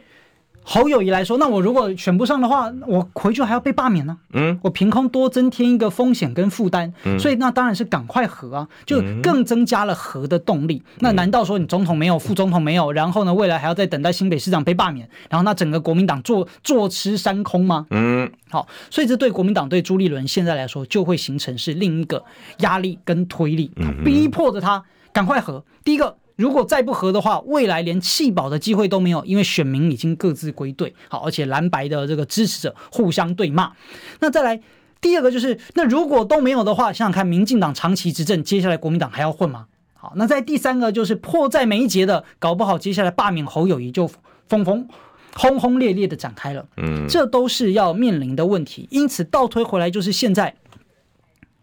[0.63, 4.17] 侯友谊来说，那我如果选不上的话，我回去还要被罢免呢？
[4.33, 10.83] 嗯，我凭空多增添一个风险跟负担，嗯，所以那当然是赶快和啊，就更增加了和的动力。
[10.85, 17.87] 嗯，那难道说你总统没有，副总统没有，然后呢，未来还要再等待新北市长被罢免，然后那整个国民党坐坐吃山空吗？
[17.89, 22.23] 嗯，好，所以这对国民党对朱立伦现在来说就会形成是另一个
[22.59, 23.71] 压力跟推力，
[24.05, 25.63] 逼迫着他赶快和。
[25.83, 26.15] 第一个。
[26.39, 30.95] 如果再不和的话，未来连弃保的机会都没有，因为选民已经各自归队。
[31.09, 33.73] 好，而且蓝白的这个支持者互相对骂。
[34.21, 34.61] 那再来
[35.01, 39.65] 第二个就是，那如果都没有的话，想想看，民进党长期执政，接下来国民党还要混吗？
[39.95, 44.09] 好，那在第三个就是迫在眉睫的，搞不好接下来罢免侯友宜就
[44.47, 44.87] 风风
[45.35, 46.65] 轰轰烈烈的展开了。
[46.77, 48.87] 嗯，这都是要面临的问题。
[48.91, 50.55] 因此倒推回来，就是现在。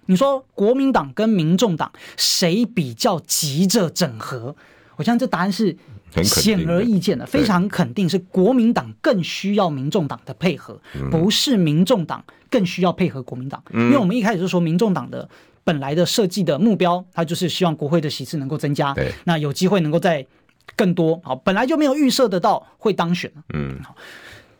[0.06, 4.56] 你说国民党跟民众党谁比较急着整合？
[4.96, 5.76] 我相信这答案是
[6.22, 13.62] 显而易见的，非常肯定是国民党更需要民众党的配合，不是民众党更需要配合国民党。
[13.72, 15.28] 因为我们一开始就说，民众党的
[15.64, 20.26] 本来的设计的目标，它就是希望国会的席次能够增加，那有机会能够在
[20.74, 21.20] 更多。
[21.22, 23.30] 好，本来就没有预设得到会当选。
[23.52, 23.78] 嗯。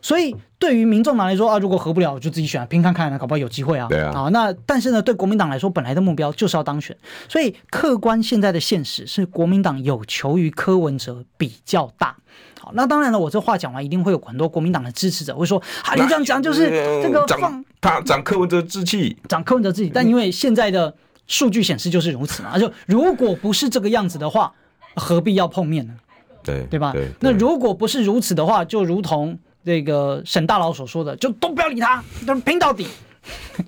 [0.07, 3.87] 所以，对于民众党来说啊，如果合不了，就自己选，拼看看，搞不好有机会啊。
[3.89, 4.13] 对啊。
[4.13, 6.95] 好，那但是呢，对国民党来说，本来的目标就是要当选。
[7.27, 12.15] 所以，客观现在的现实是，国民党有求于柯文哲比较大。
[12.61, 16.69] 好，那当然了，我这话讲完，一定会有很多国民党的支持者会说：“啊，你这样讲就是
[17.03, 20.95] 这个放他长柯文哲志气，长柯文哲志气。”但因为现在的
[21.27, 24.53] 数据显示就是如此嘛，就如果不是这个样子的话，
[24.95, 25.95] 何必要碰面呢？
[26.45, 26.93] 对，对吧？
[27.19, 29.37] 那如果不是如此的话，就如同。
[29.67, 32.87] 这个沈大佬所说的，就都不要理他，就拼到底。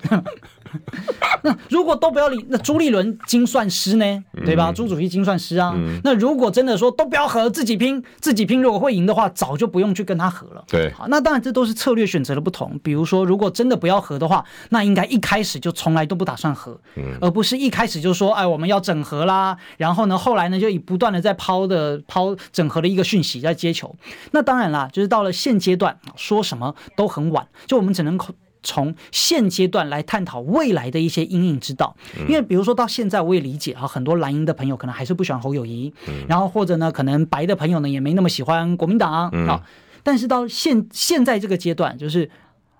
[1.42, 4.24] 那如果都不要理，那朱立伦精算师呢？
[4.44, 4.72] 对吧？
[4.72, 5.74] 朱主席精算师啊。
[6.04, 10.64] 那如果真的说都不要和，自己拼，自己拼，如果会赢的话，早就不用去跟他和了。
[10.68, 12.78] 对，好，那当然这都是策略选择的不同。
[12.82, 16.78] 比如说，如果真的不要和的话，那应该一开始就从来都不打算和，
[17.20, 19.56] 而不是一开始就说，哎，我们要整合啦。
[19.76, 23.94] 然后呢，后来呢，就以不断的在抛的抛整合的一个讯息在接球。
[24.32, 28.18] 那当然啦，就是到了现阶段，说什么都很晚，就我们只能
[28.62, 31.96] 从现阶段来探讨未来的一些阴影之道，
[32.28, 35.92] 因为比如说到现在，我也理解啊，很多蓝营的朋友可能还是不喜欢侯友谊，
[36.28, 39.62] 然后或者呢，可能白的朋友呢也没那么喜欢国民党啊。
[40.02, 42.30] 但是到现现在这个阶段，就是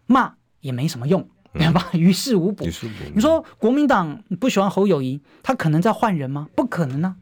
[0.07, 1.89] 骂也没什么用，对吧？
[1.93, 2.65] 于事无补。
[3.15, 6.49] 你说国民党不喜欢侯友谊，他可能在换人吗？
[6.55, 7.17] 不可能呢。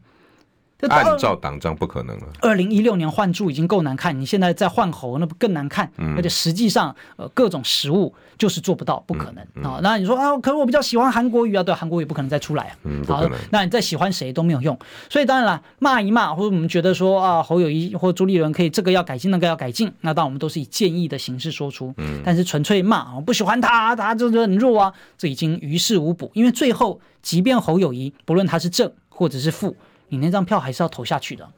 [0.87, 2.27] 按照党章不可能了。
[2.41, 5.91] 二零一六年换柱已经够难看，你现在再换侯，那不更难看？
[5.97, 9.79] 嗯、而且实际上，呃，各种实物就是做不到，不可能啊、嗯嗯哦。
[9.83, 12.75] 那你说啊，可是我比较喜欢韩国瑜啊，对，韩国瑜不可能再出来啊。
[12.83, 13.37] 嗯，不可能。
[13.51, 14.77] 那你再喜欢谁都没有用。
[15.09, 21.93] 所以当然了，骂一骂，或者我们觉得说啊，侯友谊或朱立伦可以这个要改进，那个要改进，那当然我们都是以建议的形式说出。
[21.97, 22.21] 嗯。
[22.23, 26.31] 但是纯粹骂，我不喜欢他，他就是很弱啊，这已经于事无补。
[26.33, 29.75] 因为最后，即便侯友谊，不论他是正或者是负。
[30.09, 31.49] 你那张票还是要投下去的。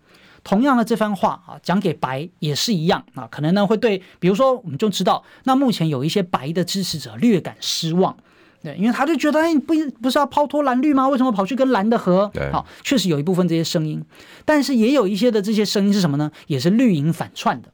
[0.44, 8.18] 同样的这番话啊，讲给白也是一样啊，可能呢会对，比如说我们就知道，那目前有一些白的支持者略感失望，
[8.64, 11.08] 对，因为他就觉得，哎，不不是要抛脱蓝绿吗？
[11.08, 12.32] 为什么跑去跟蓝的合？
[12.52, 14.04] 好，确实有一部分这些声音，
[14.44, 16.32] 但是也有一些的这些声音是什么呢？
[16.48, 17.70] 也是绿营反串的。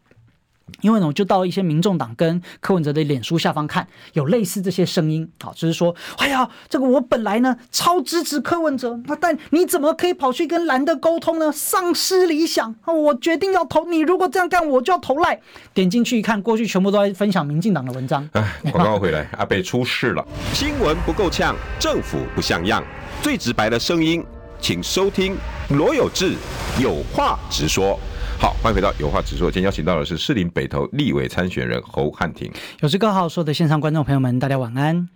[0.82, 11.52] 因为呢，我就到一些民众党跟柯文哲的脸书下方看，有类似这些声音，好，就是说，哎呀，这个我本来呢超支持柯文哲，那但你怎么可以跑去跟蓝的沟通呢？
[11.52, 15.40] 丧失理想，我决定要投你，如果这样干，我就要投赖。
[15.74, 18.28] 点进去一看，过去全部都在分享民进党的文章。
[18.34, 22.84] 哎， 广告回来，阿北出事了，新闻不够呛，政府不像样，
[23.24, 24.24] 最直白的声音，
[24.60, 25.36] 请收听
[25.70, 26.36] 罗有志
[26.80, 28.00] 有话直说。
[28.40, 29.50] 好，欢迎回到有话直说。
[29.50, 32.52] 今天邀请到的是士林北投立委参选人侯汉廷。
[32.82, 35.10] 有志哥好，说的线上观众朋友们，大家晚安。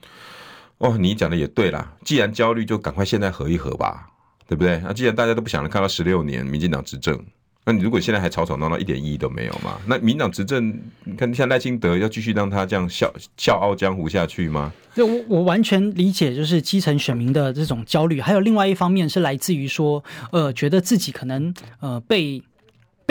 [0.80, 4.08] 哦，你讲的也对啦，既然焦虑，就赶快现在合一合吧，
[4.48, 4.82] 对不对？
[4.84, 7.24] 那既然大家都不想看到十六年民进党执政，
[7.64, 9.78] 那你如果现在还吵吵闹闹，一点意义都没有嘛？
[9.86, 14.74] 那民进党执政，你看像赖清德要继续让他这样笑笑傲江湖下去吗？
[14.96, 18.20] 对，我我完全理解，就是基层选民的这种焦虑。
[18.20, 22.42] 还有另外一方面是来自于说，呃，觉得自己可能呃被。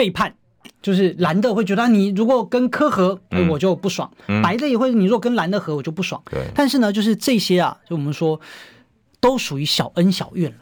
[0.01, 0.33] 背叛，
[0.81, 4.09] 就是蓝的会觉得你如果跟柯合，我就不爽；
[4.41, 6.19] 白的也会，你如果跟蓝的合，我就不爽。
[6.31, 8.41] 对，但是呢，就是这些啊，就我们说，
[9.19, 10.60] 都属于小恩小怨了。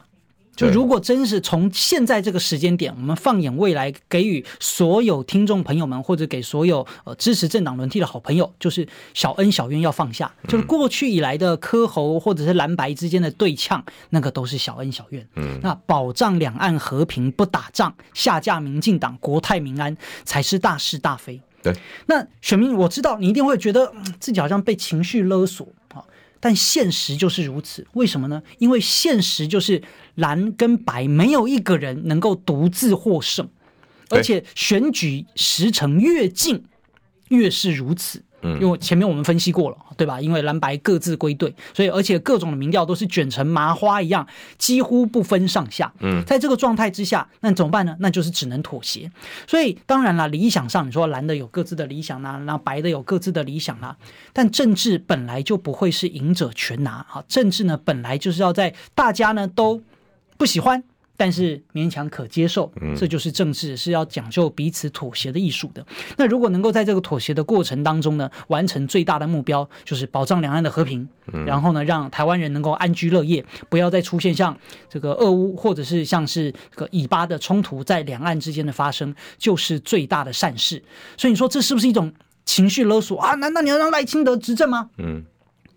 [0.60, 10.30] 就如果真是从现在这个时间点，我们放眼未来，给予所有听众朋友们，或者给所有呃支持政党轮替的好朋友，就是小恩小怨要放下。
[10.46, 15.26] 就是过去以来的柯侯或者是蓝白之间的对呛，那个都是小恩小怨。
[15.36, 21.40] 嗯，那保障两岸和平不打仗，下架民进党，国泰民安才是大是大非。
[21.62, 21.74] 对，
[22.06, 26.04] 那选民我知道你一定会觉得自己好像被情绪勒索啊。
[26.40, 28.42] 但现实就是如此，为什么呢？
[28.58, 29.82] 因为现实就是
[30.14, 33.48] 蓝跟白没有一个人能够独自获胜，
[34.08, 36.64] 而且选举时程越近，
[37.28, 38.22] 越是如此。
[38.42, 40.20] 嗯，因为前面我们分析过了，对吧？
[40.20, 44.26] 因为蓝白各自归队，所以而且各种的民调都是卷成麻花一样，
[44.58, 45.92] 几乎不分上下。
[46.00, 47.96] 嗯，在这个状态之下，那怎么办呢？
[48.00, 49.10] 那就是只能妥协。
[49.46, 53.96] 所以当然了，理想上你说蓝的有各自的理想啦，那白的有各自的理想啦，
[54.32, 57.04] 但政治本来就不会是赢者全拿。
[57.08, 59.82] 好，政治呢本来就是要在大家呢都
[60.36, 60.82] 不喜欢。
[61.20, 65.84] 但是勉强可接受，这就是政治，是要讲究彼此妥协的艺术的。
[66.16, 71.06] 那如果能够在这个妥协的过程当中呢，完成最大的目标，就是保障两岸的和平，
[71.44, 74.56] 然后呢，让台湾人能够安居乐业，不要再出现像
[74.88, 80.82] 这个俄乌或者是像是这个以巴的冲突在两岸之间的发生，就是最大的善事。
[81.18, 82.10] 所以你说这是不是一种
[82.46, 83.34] 情绪勒索啊？
[83.34, 84.88] 难道你要让赖清德执政吗？
[84.96, 85.22] 嗯，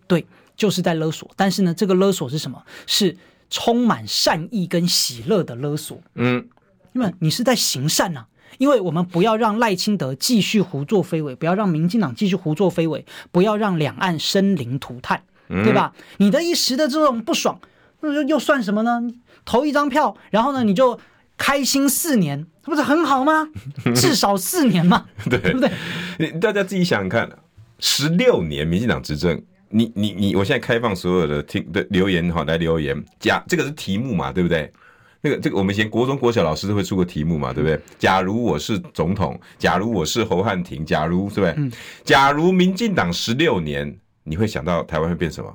[0.06, 0.24] 对，
[0.56, 1.30] 就是在勒索。
[1.36, 2.62] 但是呢，这个勒索是什么？
[2.86, 3.14] 是。
[3.56, 6.44] 充满善意跟喜乐的勒索，嗯，
[6.92, 8.26] 因为你是在行善呐、啊，
[8.58, 15.92] 因为我们不要让赖清德继续胡作非为，不要让民进党继续胡作非为，不要让两岸生灵涂炭，对吧？
[15.94, 17.60] 嗯、你的一时的这种不爽，
[18.00, 19.00] 那又又算什么呢？
[19.44, 20.98] 投一张票，然后呢，你就
[21.38, 23.48] 开心四年，不是很好吗？
[23.94, 26.32] 至少四年嘛，对，对不对？
[26.40, 27.30] 大家自己想想看，
[27.78, 29.40] 十六年民进党执政。
[29.76, 32.96] 你你你，我现在开放所有的听的留言哈，来留言。
[33.18, 34.72] 假这个是题目嘛，对不对？
[35.20, 37.80] 那个这个我们以前国中国小老师都会出个题目嘛，对不对？
[37.98, 41.70] 假如我是总统，假如我是侯汉廷，假如对不对？
[42.04, 45.52] 假如民进党十六年，你会想到台湾会变什么？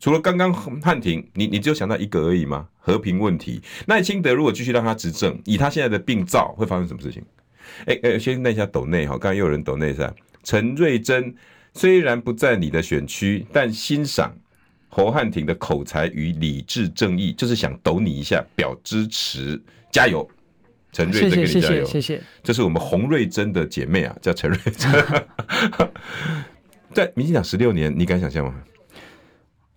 [0.00, 2.68] 除了刚刚汉廷，你你只有想到一个而已吗？
[2.78, 3.62] 和平问题。
[3.86, 7.24] 赖清德如果继续让他执政，以他现在的病灶，会发生什么事情？
[7.86, 10.12] 哎哎，先问一下斗内哈，刚刚又有人斗内是吧？
[10.44, 11.34] 陈瑞珍。
[11.76, 14.34] 虽然不在你的选区，但欣赏
[14.88, 19.60] 侯汉廷的口才与理智正义，就是想抖你一下，表支持，
[19.92, 20.26] 加油！
[20.90, 22.22] 陈瑞珍给你加油，谢谢，谢谢，谢谢。
[22.42, 24.90] 这是我们洪瑞珍的姐妹啊，叫陈瑞珍。
[26.94, 28.54] 在民进党十六年，你敢想象吗？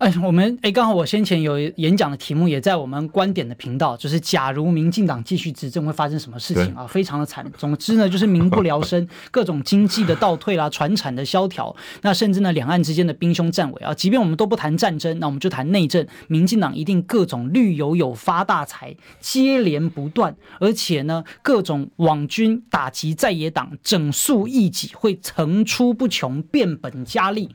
[0.00, 6.86] 哎，我们哎，刚好我先前有演讲的题目也在我们观点的频道，就是假如民进党继续执政会发生什么事情啊？
[6.86, 7.44] 非常的惨。
[7.58, 13.92] 总之呢，就是民不聊生， 各种经济的倒退啦，船产的萧条，那甚至呢，两岸之间的兵凶战危啊。
[13.92, 27.50] 即便我们都不谈战争，那我们就谈内政，民进党一定各种绿油油发大财，接连不断，而且呢，各种网军打击在野党，整肃异己会层出不穷，变本加厉。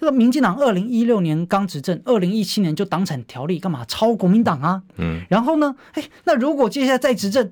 [0.00, 4.82] 这个民进党二零一六年刚执政，二零一七年就党产条例干嘛抄国民党啊？
[4.96, 7.50] 嗯，然后呢，哎，那如果接下来再执政，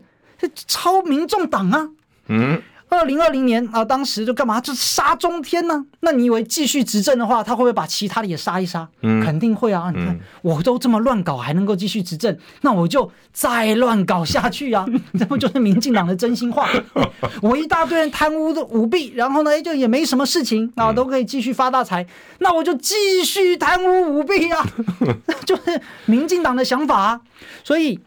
[0.67, 1.91] 抄民众党啊？
[2.29, 4.61] 嗯，二零二零年啊，当时就干嘛？
[4.61, 5.85] 就杀中天呢？
[6.01, 8.89] 那你以为继续执政的话，他会不会把其他的也杀一杀？
[9.03, 9.91] 嗯，肯定会啊！
[9.95, 14.87] 你看，我都这么乱搞，还能够继续执政，那我就再乱搞下去啊！
[15.19, 16.69] 这不就是民进党的真心话？
[17.43, 22.07] 我一大堆人贪污的舞弊，然后呢，就也没什么事情啊，都可以继续发大财，
[22.39, 24.65] 那我就继续贪污舞弊啊！
[25.45, 27.21] 就是民进党的想法啊，
[27.65, 27.99] 所以。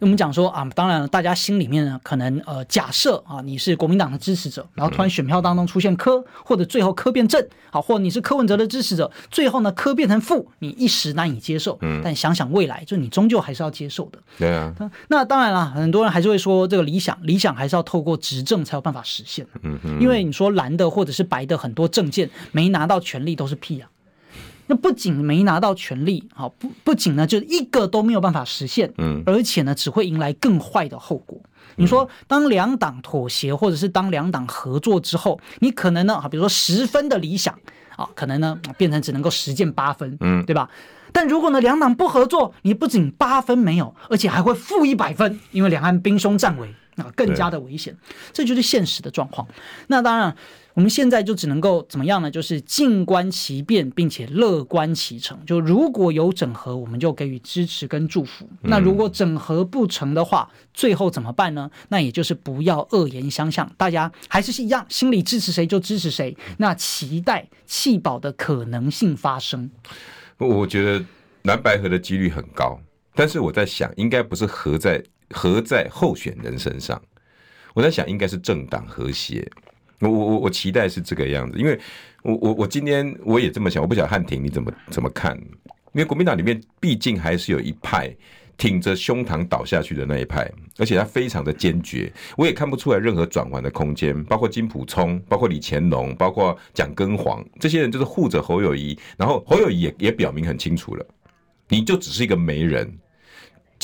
[0.00, 11.78] 我们讲说啊，当然了，大家心里面呢，可能呃，假设啊，你是国民党的支持者，然后突然选票当中出现柯，或者最后柯变正，好，或者你是柯文哲的支持者，最后呢柯变成负，你一时难以接受。
[11.80, 14.18] 嗯，但想想未来，就你终究还是要接受的。
[14.38, 14.74] 对啊。
[15.08, 19.46] 那当然了，很多人还是会说，这个理想，理想还是要透过执政才有办法实现。
[19.62, 20.00] 嗯嗯。
[20.00, 23.88] 因为你说蓝的或者是白的很多政见没拿到权力都是屁啊。
[24.66, 31.38] 那不仅没拿到权力，好不不仅呢，就一个都没有办法实现，嗯，而且呢，只会迎来更坏的后果。
[31.76, 37.58] 你说，当两党妥协，或者是当两党合作之后，你可能呢，啊，比如说十分的理想，
[37.96, 40.70] 啊，可能呢变成只能够实践八分，嗯，对吧？
[41.12, 47.96] 但如果呢两党不合作，你不仅八分没有，而且还会负一百分，因为两岸兵凶战危，啊，更加的危险。
[48.32, 49.46] 这就是现实的状况。
[49.88, 50.34] 那当然。
[50.74, 52.28] 我们现在就只能够怎么样呢？
[52.28, 55.38] 就是静观其变，并且乐观其成。
[55.46, 58.48] 就如果有整合，我们就给予支持跟祝福。
[58.62, 61.70] 那如果整合不成的话，最后怎么办呢？
[61.88, 66.36] 那也就是不要恶言相向，大家还是一样，心里支持谁就支持谁。
[66.58, 69.70] 那期待弃保的可能性发生。
[70.38, 71.04] 我觉得
[71.42, 72.80] 蓝白合的几率很高，
[73.14, 75.00] 但是我在想，应该不是合在
[75.30, 77.00] 合在候选人身上。
[77.74, 79.48] 我在想，应该是政党和谐。
[80.00, 81.78] 我我我我期待是这个样子，因为
[82.22, 85.36] 我我我今天我也这么想，我不晓得汉庭你怎么怎么看？
[85.92, 88.12] 因为国民党里面毕竟还是有一派
[88.56, 94.24] 挺着胸膛倒下去的那一派，而且他非常的坚决，我也看不出来任何转圜的空间。
[94.24, 101.06] 包括金普聪，包括李乾隆，包括蒋根黄，这些人就是护着侯友谊，然后侯友谊也也表明很清楚了，
[101.68, 102.92] 你就只是一个媒人。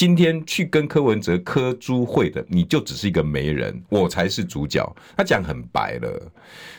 [0.01, 4.97] 今天去跟柯文哲柯朱会的，你就只是一个媒人，我才是主角。
[5.15, 6.33] 他讲很白了，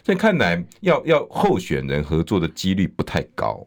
[0.04, 3.64] 所以看来要要候选人合作的几率不太高，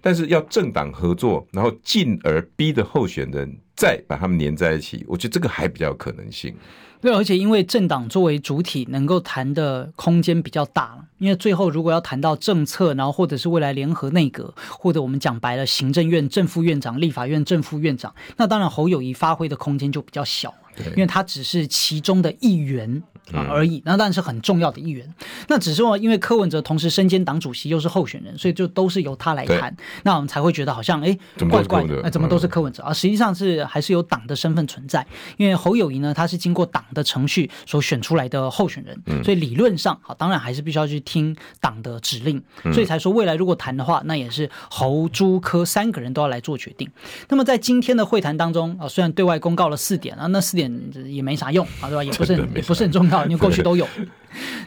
[0.00, 6.56] 但是要政党合作，然后进而逼的候选人再把他们连在一起，我觉得这个还比较可能性。
[7.00, 11.04] 对，而且因为政党作为主体，能够谈的空间比较大了。
[11.18, 20.52] 因为最后如果要谈到政策，然后或者是未来联合内阁，或者我们讲白了，行政院正副院长、立法院正副院长，那当然侯友谊发挥的空间就比较小，
[20.90, 23.02] 因为他只是其中的一员。
[23.32, 25.08] 啊而已，那当然是很重要的一员。
[25.48, 29.74] 那只是说，因为柯文哲同时身兼党主席，又是候选人，所以就都是由他来谈。
[30.02, 31.16] 那我们才会觉得好像哎，
[31.50, 32.92] 怪怪的，哎，怎么都是柯文哲啊？
[32.92, 35.06] 实际上是还是有党的身份存在。
[35.36, 42.42] 因为侯友谊呢，他是经过党的程序所选出来的候选人，所以理论上好，当然还是必须要去听党的指令。
[42.72, 46.88] 所以才说未来如果谈的话，那也是侯朱柯三个人都要来做决定。
[47.28, 50.72] 那么在今天的会谈当中啊，虽然对外公告了四点啊，那四点
[51.06, 52.04] 也没啥用啊，对吧？
[52.04, 53.17] 也不是也不是很重要。
[53.28, 53.86] 因为过去都有，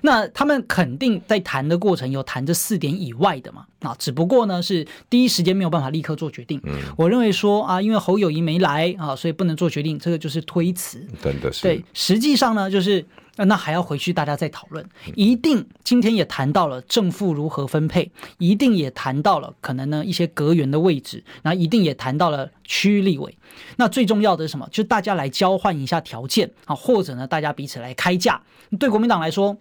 [0.02, 3.66] 那他们肯定在谈的过程有谈这四点以外的嘛？
[3.82, 6.60] 啊，只不过呢是第一时间没有办法立刻做决定。
[6.64, 11.06] 嗯，我认为说啊，因为侯友谊没来啊，所以不能做决定，这个就是推辞。
[11.22, 11.64] 真的是。
[11.64, 13.06] 对，实际上呢就是。
[13.46, 14.88] 那还要回去，大家再讨论。
[15.16, 23.38] 一定今天也谈到了正负如何分配，一定也谈到了可能呢一些阁员的位置，那一定也谈到了区域立委。
[23.78, 24.68] 那最重要的是什么？
[24.72, 28.42] 就大家来交换一下条件啊，或者呢大家彼此来开价。
[28.80, 29.58] 对国民党来说。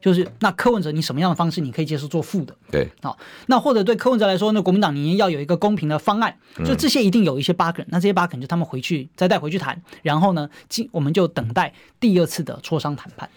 [0.00, 2.56] 就是那柯文哲，你什么样的方式你可以接受做负的？
[2.70, 10.48] 对，好，那或者对柯文哲来说，那国民党你要有一个公平的方案，就这些一定有一些 bug，那这些 bug 就他们回去再带回去谈，然后呢，
[10.92, 13.28] 我们就等待第二次的磋商谈判。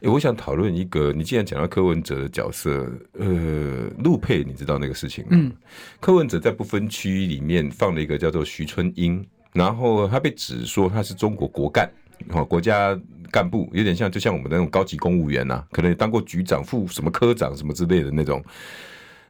[0.00, 5.30] 欸，我想讨论一个，你既然讲到柯文哲的角色，呃，陆配，你知道那个事情吗？
[5.32, 5.52] 嗯，
[6.00, 11.90] 柯文哲在不分区里面放了一个叫做徐春英，然后他被指说他是中国国干，
[12.30, 12.98] 好国家。
[13.30, 18.44] 干部有点像，就像我们那种高级公务员呐、可能当过局长、副什么科长什么之类的那种。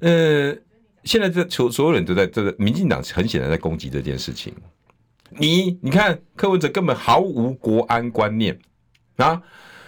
[0.01, 0.55] 呃，
[1.05, 4.53] 现在这所所有人都在这个民进党很显然在攻击这件事情。
[5.39, 8.59] 你你看柯文哲根本毫无国安观念
[9.17, 9.43] 啊，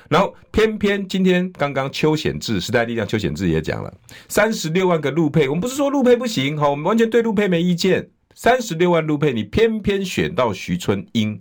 [0.08, 3.92] 然后偏偏今天刚刚邱显智时代力量邱显智也讲了，
[4.28, 8.10] 三十六万个陆配，我们不是说陆配不行，哈，我们完全对陆配没意见。
[8.34, 11.40] 三十六万陆配，你偏偏选到徐春英。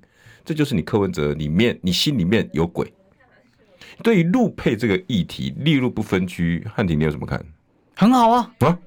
[0.49, 2.91] 这就是你柯文哲里面，你心里面有鬼。
[4.01, 7.39] 对于陆配这个议题，利入不分区，汉庭你有什么看？
[7.95, 8.79] 很好啊啊！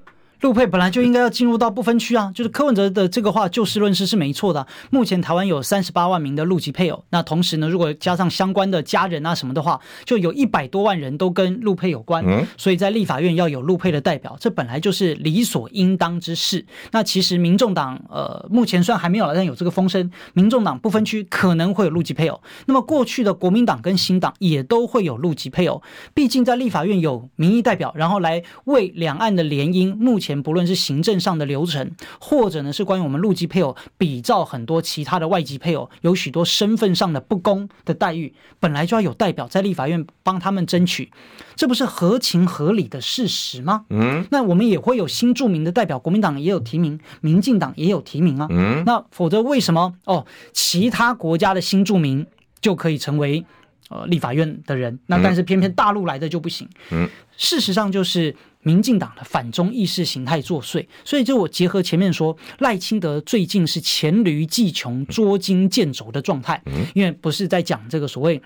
[0.43, 4.67] 陆配本来就应该要进入到不分区啊，就是柯文哲的这个话就事论事是没错的。
[4.89, 12.25] 目前台湾有三十八万名的陆籍配偶，那同时呢，如果加上相关的家人啊什么的话，就有一百多万人都跟陆配有关。
[12.27, 16.65] 嗯，所以在立法院要有陆配的代表，这本来就是理所应当之事。
[16.91, 22.41] 那其实民众党呃目前虽然还没有，但有这个风声，民众党不分区可能会有陆籍配偶。
[22.65, 25.81] 那么过去的国民党跟新党也都会有陆籍配偶，
[26.13, 30.32] 毕竟在立法院有民意代表，然后来为两岸的联姻，目前。
[30.41, 41.11] 不论是行政上的流程，或者呢是关于我们陆籍配偶比照很多其他的外籍配偶，有许多身份上的不公的待遇，本来就要有代表在立法院帮他们争取，
[41.55, 43.85] 这不是合情合理的事实吗？
[43.89, 48.47] 嗯，那我们也会有新著名的代表，国民党也有提名，民进党也有提名啊。
[48.49, 52.25] 嗯，那否则为什么哦，其他国家的新著名
[52.61, 53.45] 就可以成为
[53.93, 56.67] 呃立法院的人，那但是偏偏大陆来的就不行？
[56.91, 58.35] 嗯，事实上就是。
[58.65, 66.63] 民进党的反中意识形态作祟，所以就我结合前面说，赖清德最近是黔驴技穷、捉襟见肘的状态，
[66.95, 68.41] 因为不是在讲这个所谓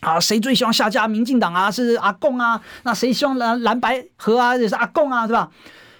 [0.00, 1.70] 啊，谁最希望下架民进党啊？
[1.70, 2.62] 是阿贡啊？
[2.84, 4.56] 那谁希望蓝蓝白河啊？
[4.56, 5.26] 也是阿贡啊？
[5.26, 5.50] 是吧？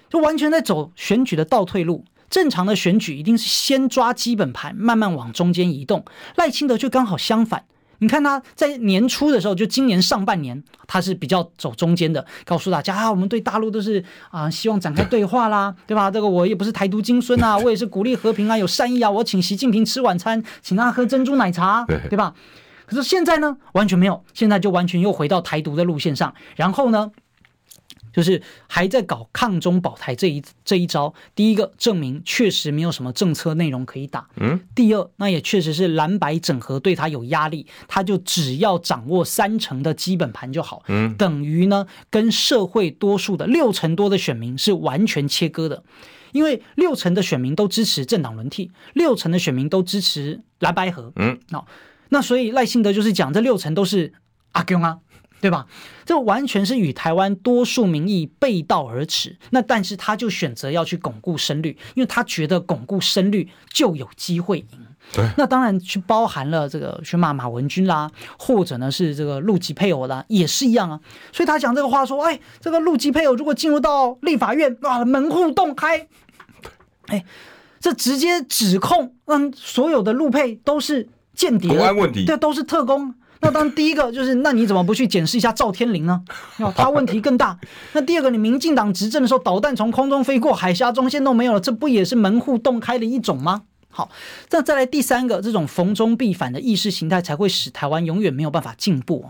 [0.09, 2.07] 就完全在走选举的倒退路。
[2.31, 6.03] 正常的选举一定是先抓基本盘，慢慢往中间移动。
[6.37, 7.67] 赖清德就刚好相反。
[8.03, 16.11] 你看他在年初的时候，就今年上半年，他是比较走中间的，告诉大家啊，我们对大陆都是啊，希望展开对话啦，对吧？
[16.11, 22.35] 这个我也不是台独金孙啊， 我也是鼓励和平啊，有善意啊，我请习近平吃晚餐，请他喝珍珠奶茶，对吧？
[22.87, 27.09] 可是现在呢，完全没有，现在就完全又回到台独的路线上，然后呢，
[28.13, 31.13] 就是还在搞抗中保台这一这一招。
[31.35, 34.29] 第一个证明确实没有什么政策内容可以打。
[34.37, 34.61] 嗯。
[34.75, 40.83] 第二，那也确实是蓝白整合对他有压力，他就只要掌握三成的基本盘就好。
[40.89, 41.15] 嗯。
[41.17, 45.83] 等于呢，跟社会多数的六成多的选民是完全切割的，
[46.33, 51.13] 因为六成的选民都支持政党轮替，六成的选民都支持蓝白合。
[51.17, 51.39] 嗯。
[51.53, 51.65] 哦，
[52.11, 54.13] 那所以赖幸德就是讲这六成都是
[54.53, 54.99] 阿公啊。
[55.43, 55.67] 对吧？
[56.07, 59.37] 这完全是与台湾多数民意背道而驰。
[59.51, 64.87] 那但是他就选择要去巩固声率，因为他觉得巩固声率就有机会赢。
[65.13, 71.01] 对，那当然去包含了这个去骂马文君啦，或者呢是这个陆籍配偶啦，也是一样啊。
[71.33, 76.07] 所以他讲这个话说，哎，这个陆籍配偶如果进入到立法院，哇，门户洞开，
[77.09, 77.25] 哎，
[77.81, 83.13] 这直接指控，嗯，所有的陆配都是间谍，国安问题，这都是特工。
[83.43, 86.23] 那当然，第一个就是，那你怎么不去检视一下赵天麟呢？
[86.77, 87.59] 他问题更大。
[87.93, 93.63] 那第二个，你民进党执政的时候，导弹从空中飞过，海峡中线都没有了，这不也是门户洞开的一种吗？
[93.91, 94.09] 好，
[94.51, 99.27] 那再来第三个，这种逢中必反的意识形态，才会使台湾永远没有办法进步。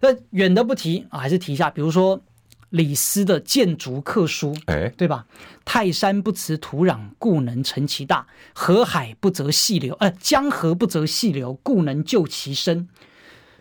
[0.00, 2.20] 那远的不提啊，还是提一下，比如说
[2.70, 5.26] 李斯的谏逐客书，哎，对吧？
[5.64, 12.88] 泰山不辞土壤，故能成其大；河海不择细流，呃，江河不择细流，故能就其深。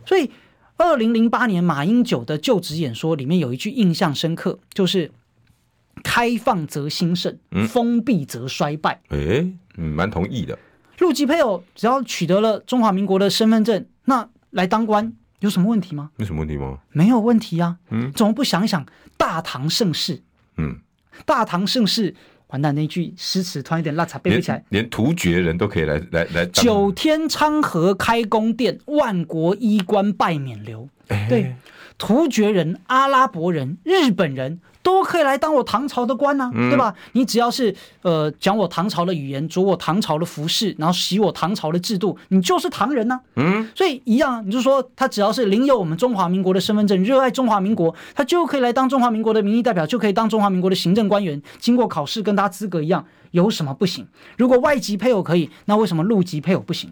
[0.05, 0.31] 所以，
[0.77, 5.11] 二零零八年马英九的就职演说里面有一句印象深刻，就是
[6.03, 7.37] “开放则兴盛，
[7.67, 9.01] 封闭则衰败”。
[9.09, 9.47] 哎，
[9.77, 10.57] 嗯，蛮同意的。
[10.99, 16.11] 陆籍配偶只要取得了中华民国的身份证，那来当官有什么问题吗？
[16.17, 16.79] 有什么问题吗？
[16.91, 17.77] 没有问题啊。
[17.89, 18.85] 嗯，怎么不想一想
[19.17, 20.21] 大唐盛世？
[20.57, 20.79] 嗯，
[21.25, 22.15] 大唐盛世。
[22.51, 24.63] 完蛋，那句诗词突然有点拉差，背不起来。
[24.69, 26.45] 连突厥人都可以来来来。
[26.45, 30.87] 九天昌河开宫殿，万国衣冠拜冕旒。
[31.07, 31.55] 欸、对，
[31.97, 34.59] 突厥人、阿拉伯人、日本人。
[34.83, 36.93] 都可以来当我唐朝的官呐、啊，对吧？
[37.13, 43.21] 你只要是呃讲我唐朝的语言，着我唐朝的服饰，然后习我唐朝的制度，你就是唐人呐、啊。
[43.35, 53.05] 嗯，所以一样，你就说他只要是领有我们中华民国的身份证，热爱中华民国，他就可以来当中华民国的民意代表，就可以当中华民国的行政官员，经过考试跟他资格一样。
[53.31, 54.05] 有什么不行？
[54.37, 56.91] 如果外籍配偶可以，那为什么陆籍配偶不行？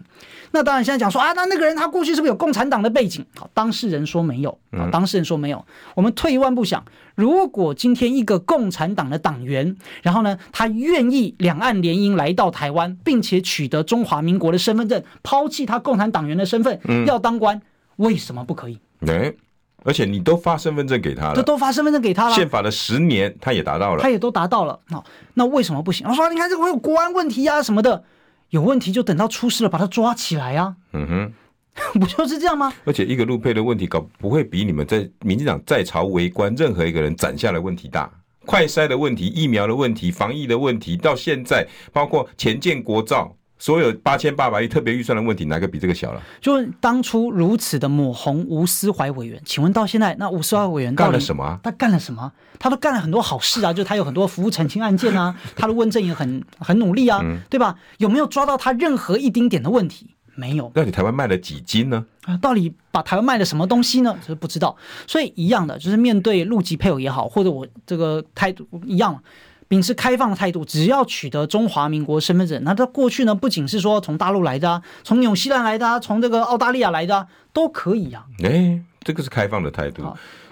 [0.52, 3.22] 那当然，现在讲说啊，那那个人他过去是不是有共产党的背景？
[3.38, 5.62] 好，当事人说没有啊，当事人说没有。
[5.94, 6.82] 我们退一万步想，
[7.14, 17.58] 如果今天一个共产党的党员，然后呢，他愿意两岸联姻来到台湾，并且取得中华民国的身份证，抛弃他共产党员的身份，要当官，
[17.96, 18.78] 为什么不可以？
[19.06, 19.34] 欸
[19.82, 22.34] 而且你都发身份证给他了，这都发身份证给他了。
[22.34, 24.78] 宪法的十年，他也达到了，他也都达到了。
[24.90, 25.02] 那
[25.32, 26.06] 那为什么不行？
[26.06, 28.04] 我说你看这个我有国安问题啊什么的，
[28.50, 30.76] 有问题就等到出事了把他抓起来啊。
[30.92, 31.32] 嗯哼，
[31.94, 32.72] 不就是这样吗？
[32.84, 38.10] 而且一个陆配的问题搞不会比你们在民进党在朝为官任何一个人攒下的问题大。
[38.46, 43.36] 快筛的问题、疫苗的问题、防疫的问题，到现在包括前建国造。
[43.62, 46.22] 所有八千八百亿特别预算的问题，哪个比这个小了？
[46.40, 51.60] 就当初如此的抹红吴思怀委员，请问到现在，那吴思怀委员干了什么？
[51.62, 52.32] 他干了什么？
[52.58, 57.76] 他都干了很多好事啊，就他有很多服务澄清案件啊，他的问政也很很努力啊，对吧？
[57.98, 60.14] 有没有抓到他任何一丁点的问题？
[60.40, 60.72] 没有。
[60.74, 62.04] 那你台湾卖了几斤呢？
[62.24, 64.16] 啊，到底把台湾卖了什么东西呢？
[64.22, 64.74] 就是不知道。
[65.06, 69.22] 所以一样的，就是面对陆籍配偶也好，或者我这个态度一样。
[69.68, 78.26] 秉持开放的态度，只要取得中华民国身份证，那他过去呢，不仅是说从大陆来的啊，从纽西兰来的啊，从这个澳大利亚来的啊，都可以啊。
[78.42, 80.02] 哎、欸，这个是开放的态度。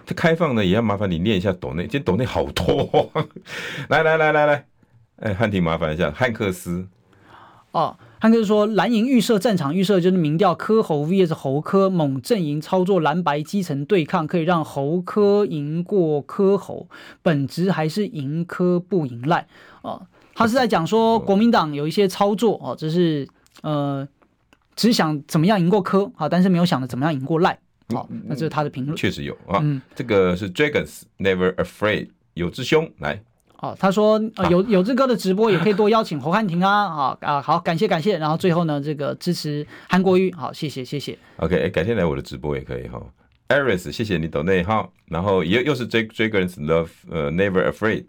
[0.06, 3.10] 这开放呢，也要麻烦你念一下抖内，今天抖内好多。
[3.90, 4.64] 来来来来来，
[5.16, 6.86] 哎，汉庭麻烦一下，汉克斯。
[7.72, 7.96] 哦。
[8.20, 16.88] 汉克斯说，蓝营预设战场预设就是民调柯侯 vs 侯科，猛阵营操作蓝白基层对抗，可以让侯科赢过柯侯，
[17.22, 19.46] 本质还是赢柯不赢赖
[19.82, 20.06] 哦。
[20.34, 23.28] 他是在讲说国民党有一些操作哦，这是
[23.62, 24.06] 呃
[24.74, 27.58] 只想怎么样赢过柯啊，但是没有想着怎么样赢过赖。
[27.94, 29.60] 好，那这是他的评论，确实有啊。
[29.62, 33.22] 嗯，这个是 Dragons Never Afraid 有志兄来。
[33.58, 41.18] 哦，他说、呃、有有志哥的直播也可以多邀请侯汉廷啊，啊啊好，感谢感谢，然后最后呢，这个支持韩国瑜，好，谢谢谢谢。
[41.38, 43.02] OK，改天来我的直播也可以哈。
[43.48, 48.04] Aris，谢谢你抖内哈，然后又又是 Dragons Love 呃 Never Afraid，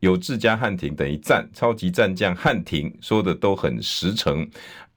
[0.00, 4.48] 有志加汉廷等于赞，超级战将汉廷说的都很实诚，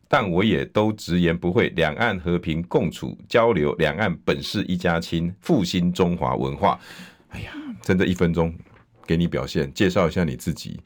[0.07, 6.79] 但我也都直言不讳，两岸和平共处交流，两岸本是一家亲，复兴中华文化。
[7.29, 8.51] 哎呀，真的一分钟。
[9.05, 10.79] 给你表现，介绍一下你自己，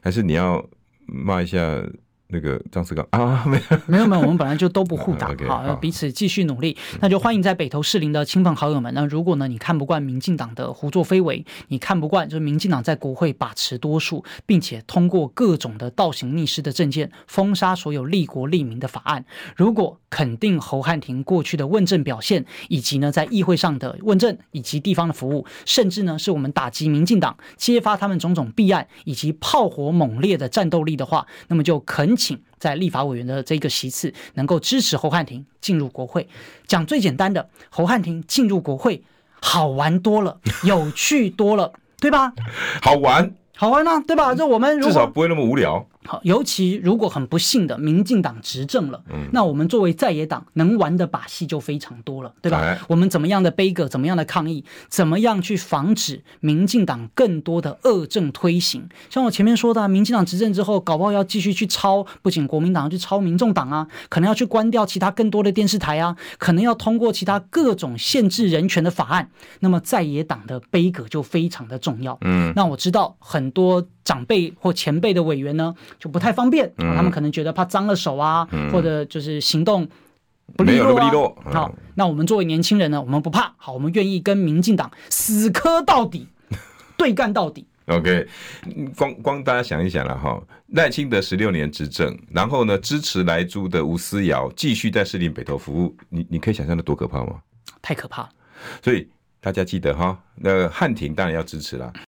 [0.00, 0.64] 还是你要
[1.06, 1.58] 骂一下？
[2.32, 6.76] 那个张世刚啊， 没有没有没有，我们本来就都不互打，好，要彼此继续努力。
[7.00, 8.92] 那就欢迎在北投士林的亲朋好友们。
[8.94, 19.24] 那如果呢，你看不惯民进党的胡作非为，你看不惯就是民进党在国会把持多数，并且通过各种的倒行逆施的政见，封杀所有利国利民的法案。
[19.54, 36.28] 如果肯定侯汉廷过去的问政表现，以及呢在议会上的问政以及地方的服务，甚至呢是我们打击民进党、揭发他们种种弊案以及炮火猛烈的战斗力的话，那么就恳请在立法委员的这个席次，能够支持侯汉廷进入国会。
[36.68, 39.02] 讲最简单的，侯汉廷进入国会，
[39.40, 42.32] 好玩多了，有趣多了，对吧？
[42.80, 44.34] 好玩，好玩啊，对吧？
[44.34, 45.84] 就我们至少不会那么无聊。
[46.04, 52.58] 好，尤其如果很不幸的民进党执政了，嗯，那我们作为在野党能玩的把戏就非常多了，对吧？
[52.58, 58.88] 哎、我们怎么样的杯葛，怎么样的抗议，怎么样去防止民进党更多的恶政推行？
[59.10, 69.30] 像我前面说的，民进党执政之后，搞不好要继续去抄，不仅国民党要去抄民众党啊，可能要去关掉其他更多的电视台啊，可能要通过其他各种限制人权的法案。
[69.60, 72.18] 那么在野党的杯葛就非常的重要。
[72.22, 75.74] 嗯，那我知道很多长辈或前辈的委员呢。
[75.98, 79.88] 就不太方便，他们可能觉得怕脏了手啊，嗯、或者就是行动
[80.56, 81.10] 不利落啊。
[81.10, 86.26] 落嗯、好，那我们作为年轻人呢，我们不怕，好，我们愿意跟民进党死磕到底，
[86.96, 87.66] 对干到底。
[87.86, 88.26] OK，
[88.96, 97.40] 光光大家想一想了哈，赖清德十六年执政，然后呢支持莱猪的吴思瑶继续在士林北投服务，你你可以想象的多可怕吗？
[97.80, 98.28] 太可怕，
[98.82, 99.08] 所以。
[99.44, 101.92] 大家记得哈，那个汉庭当然要支持啦。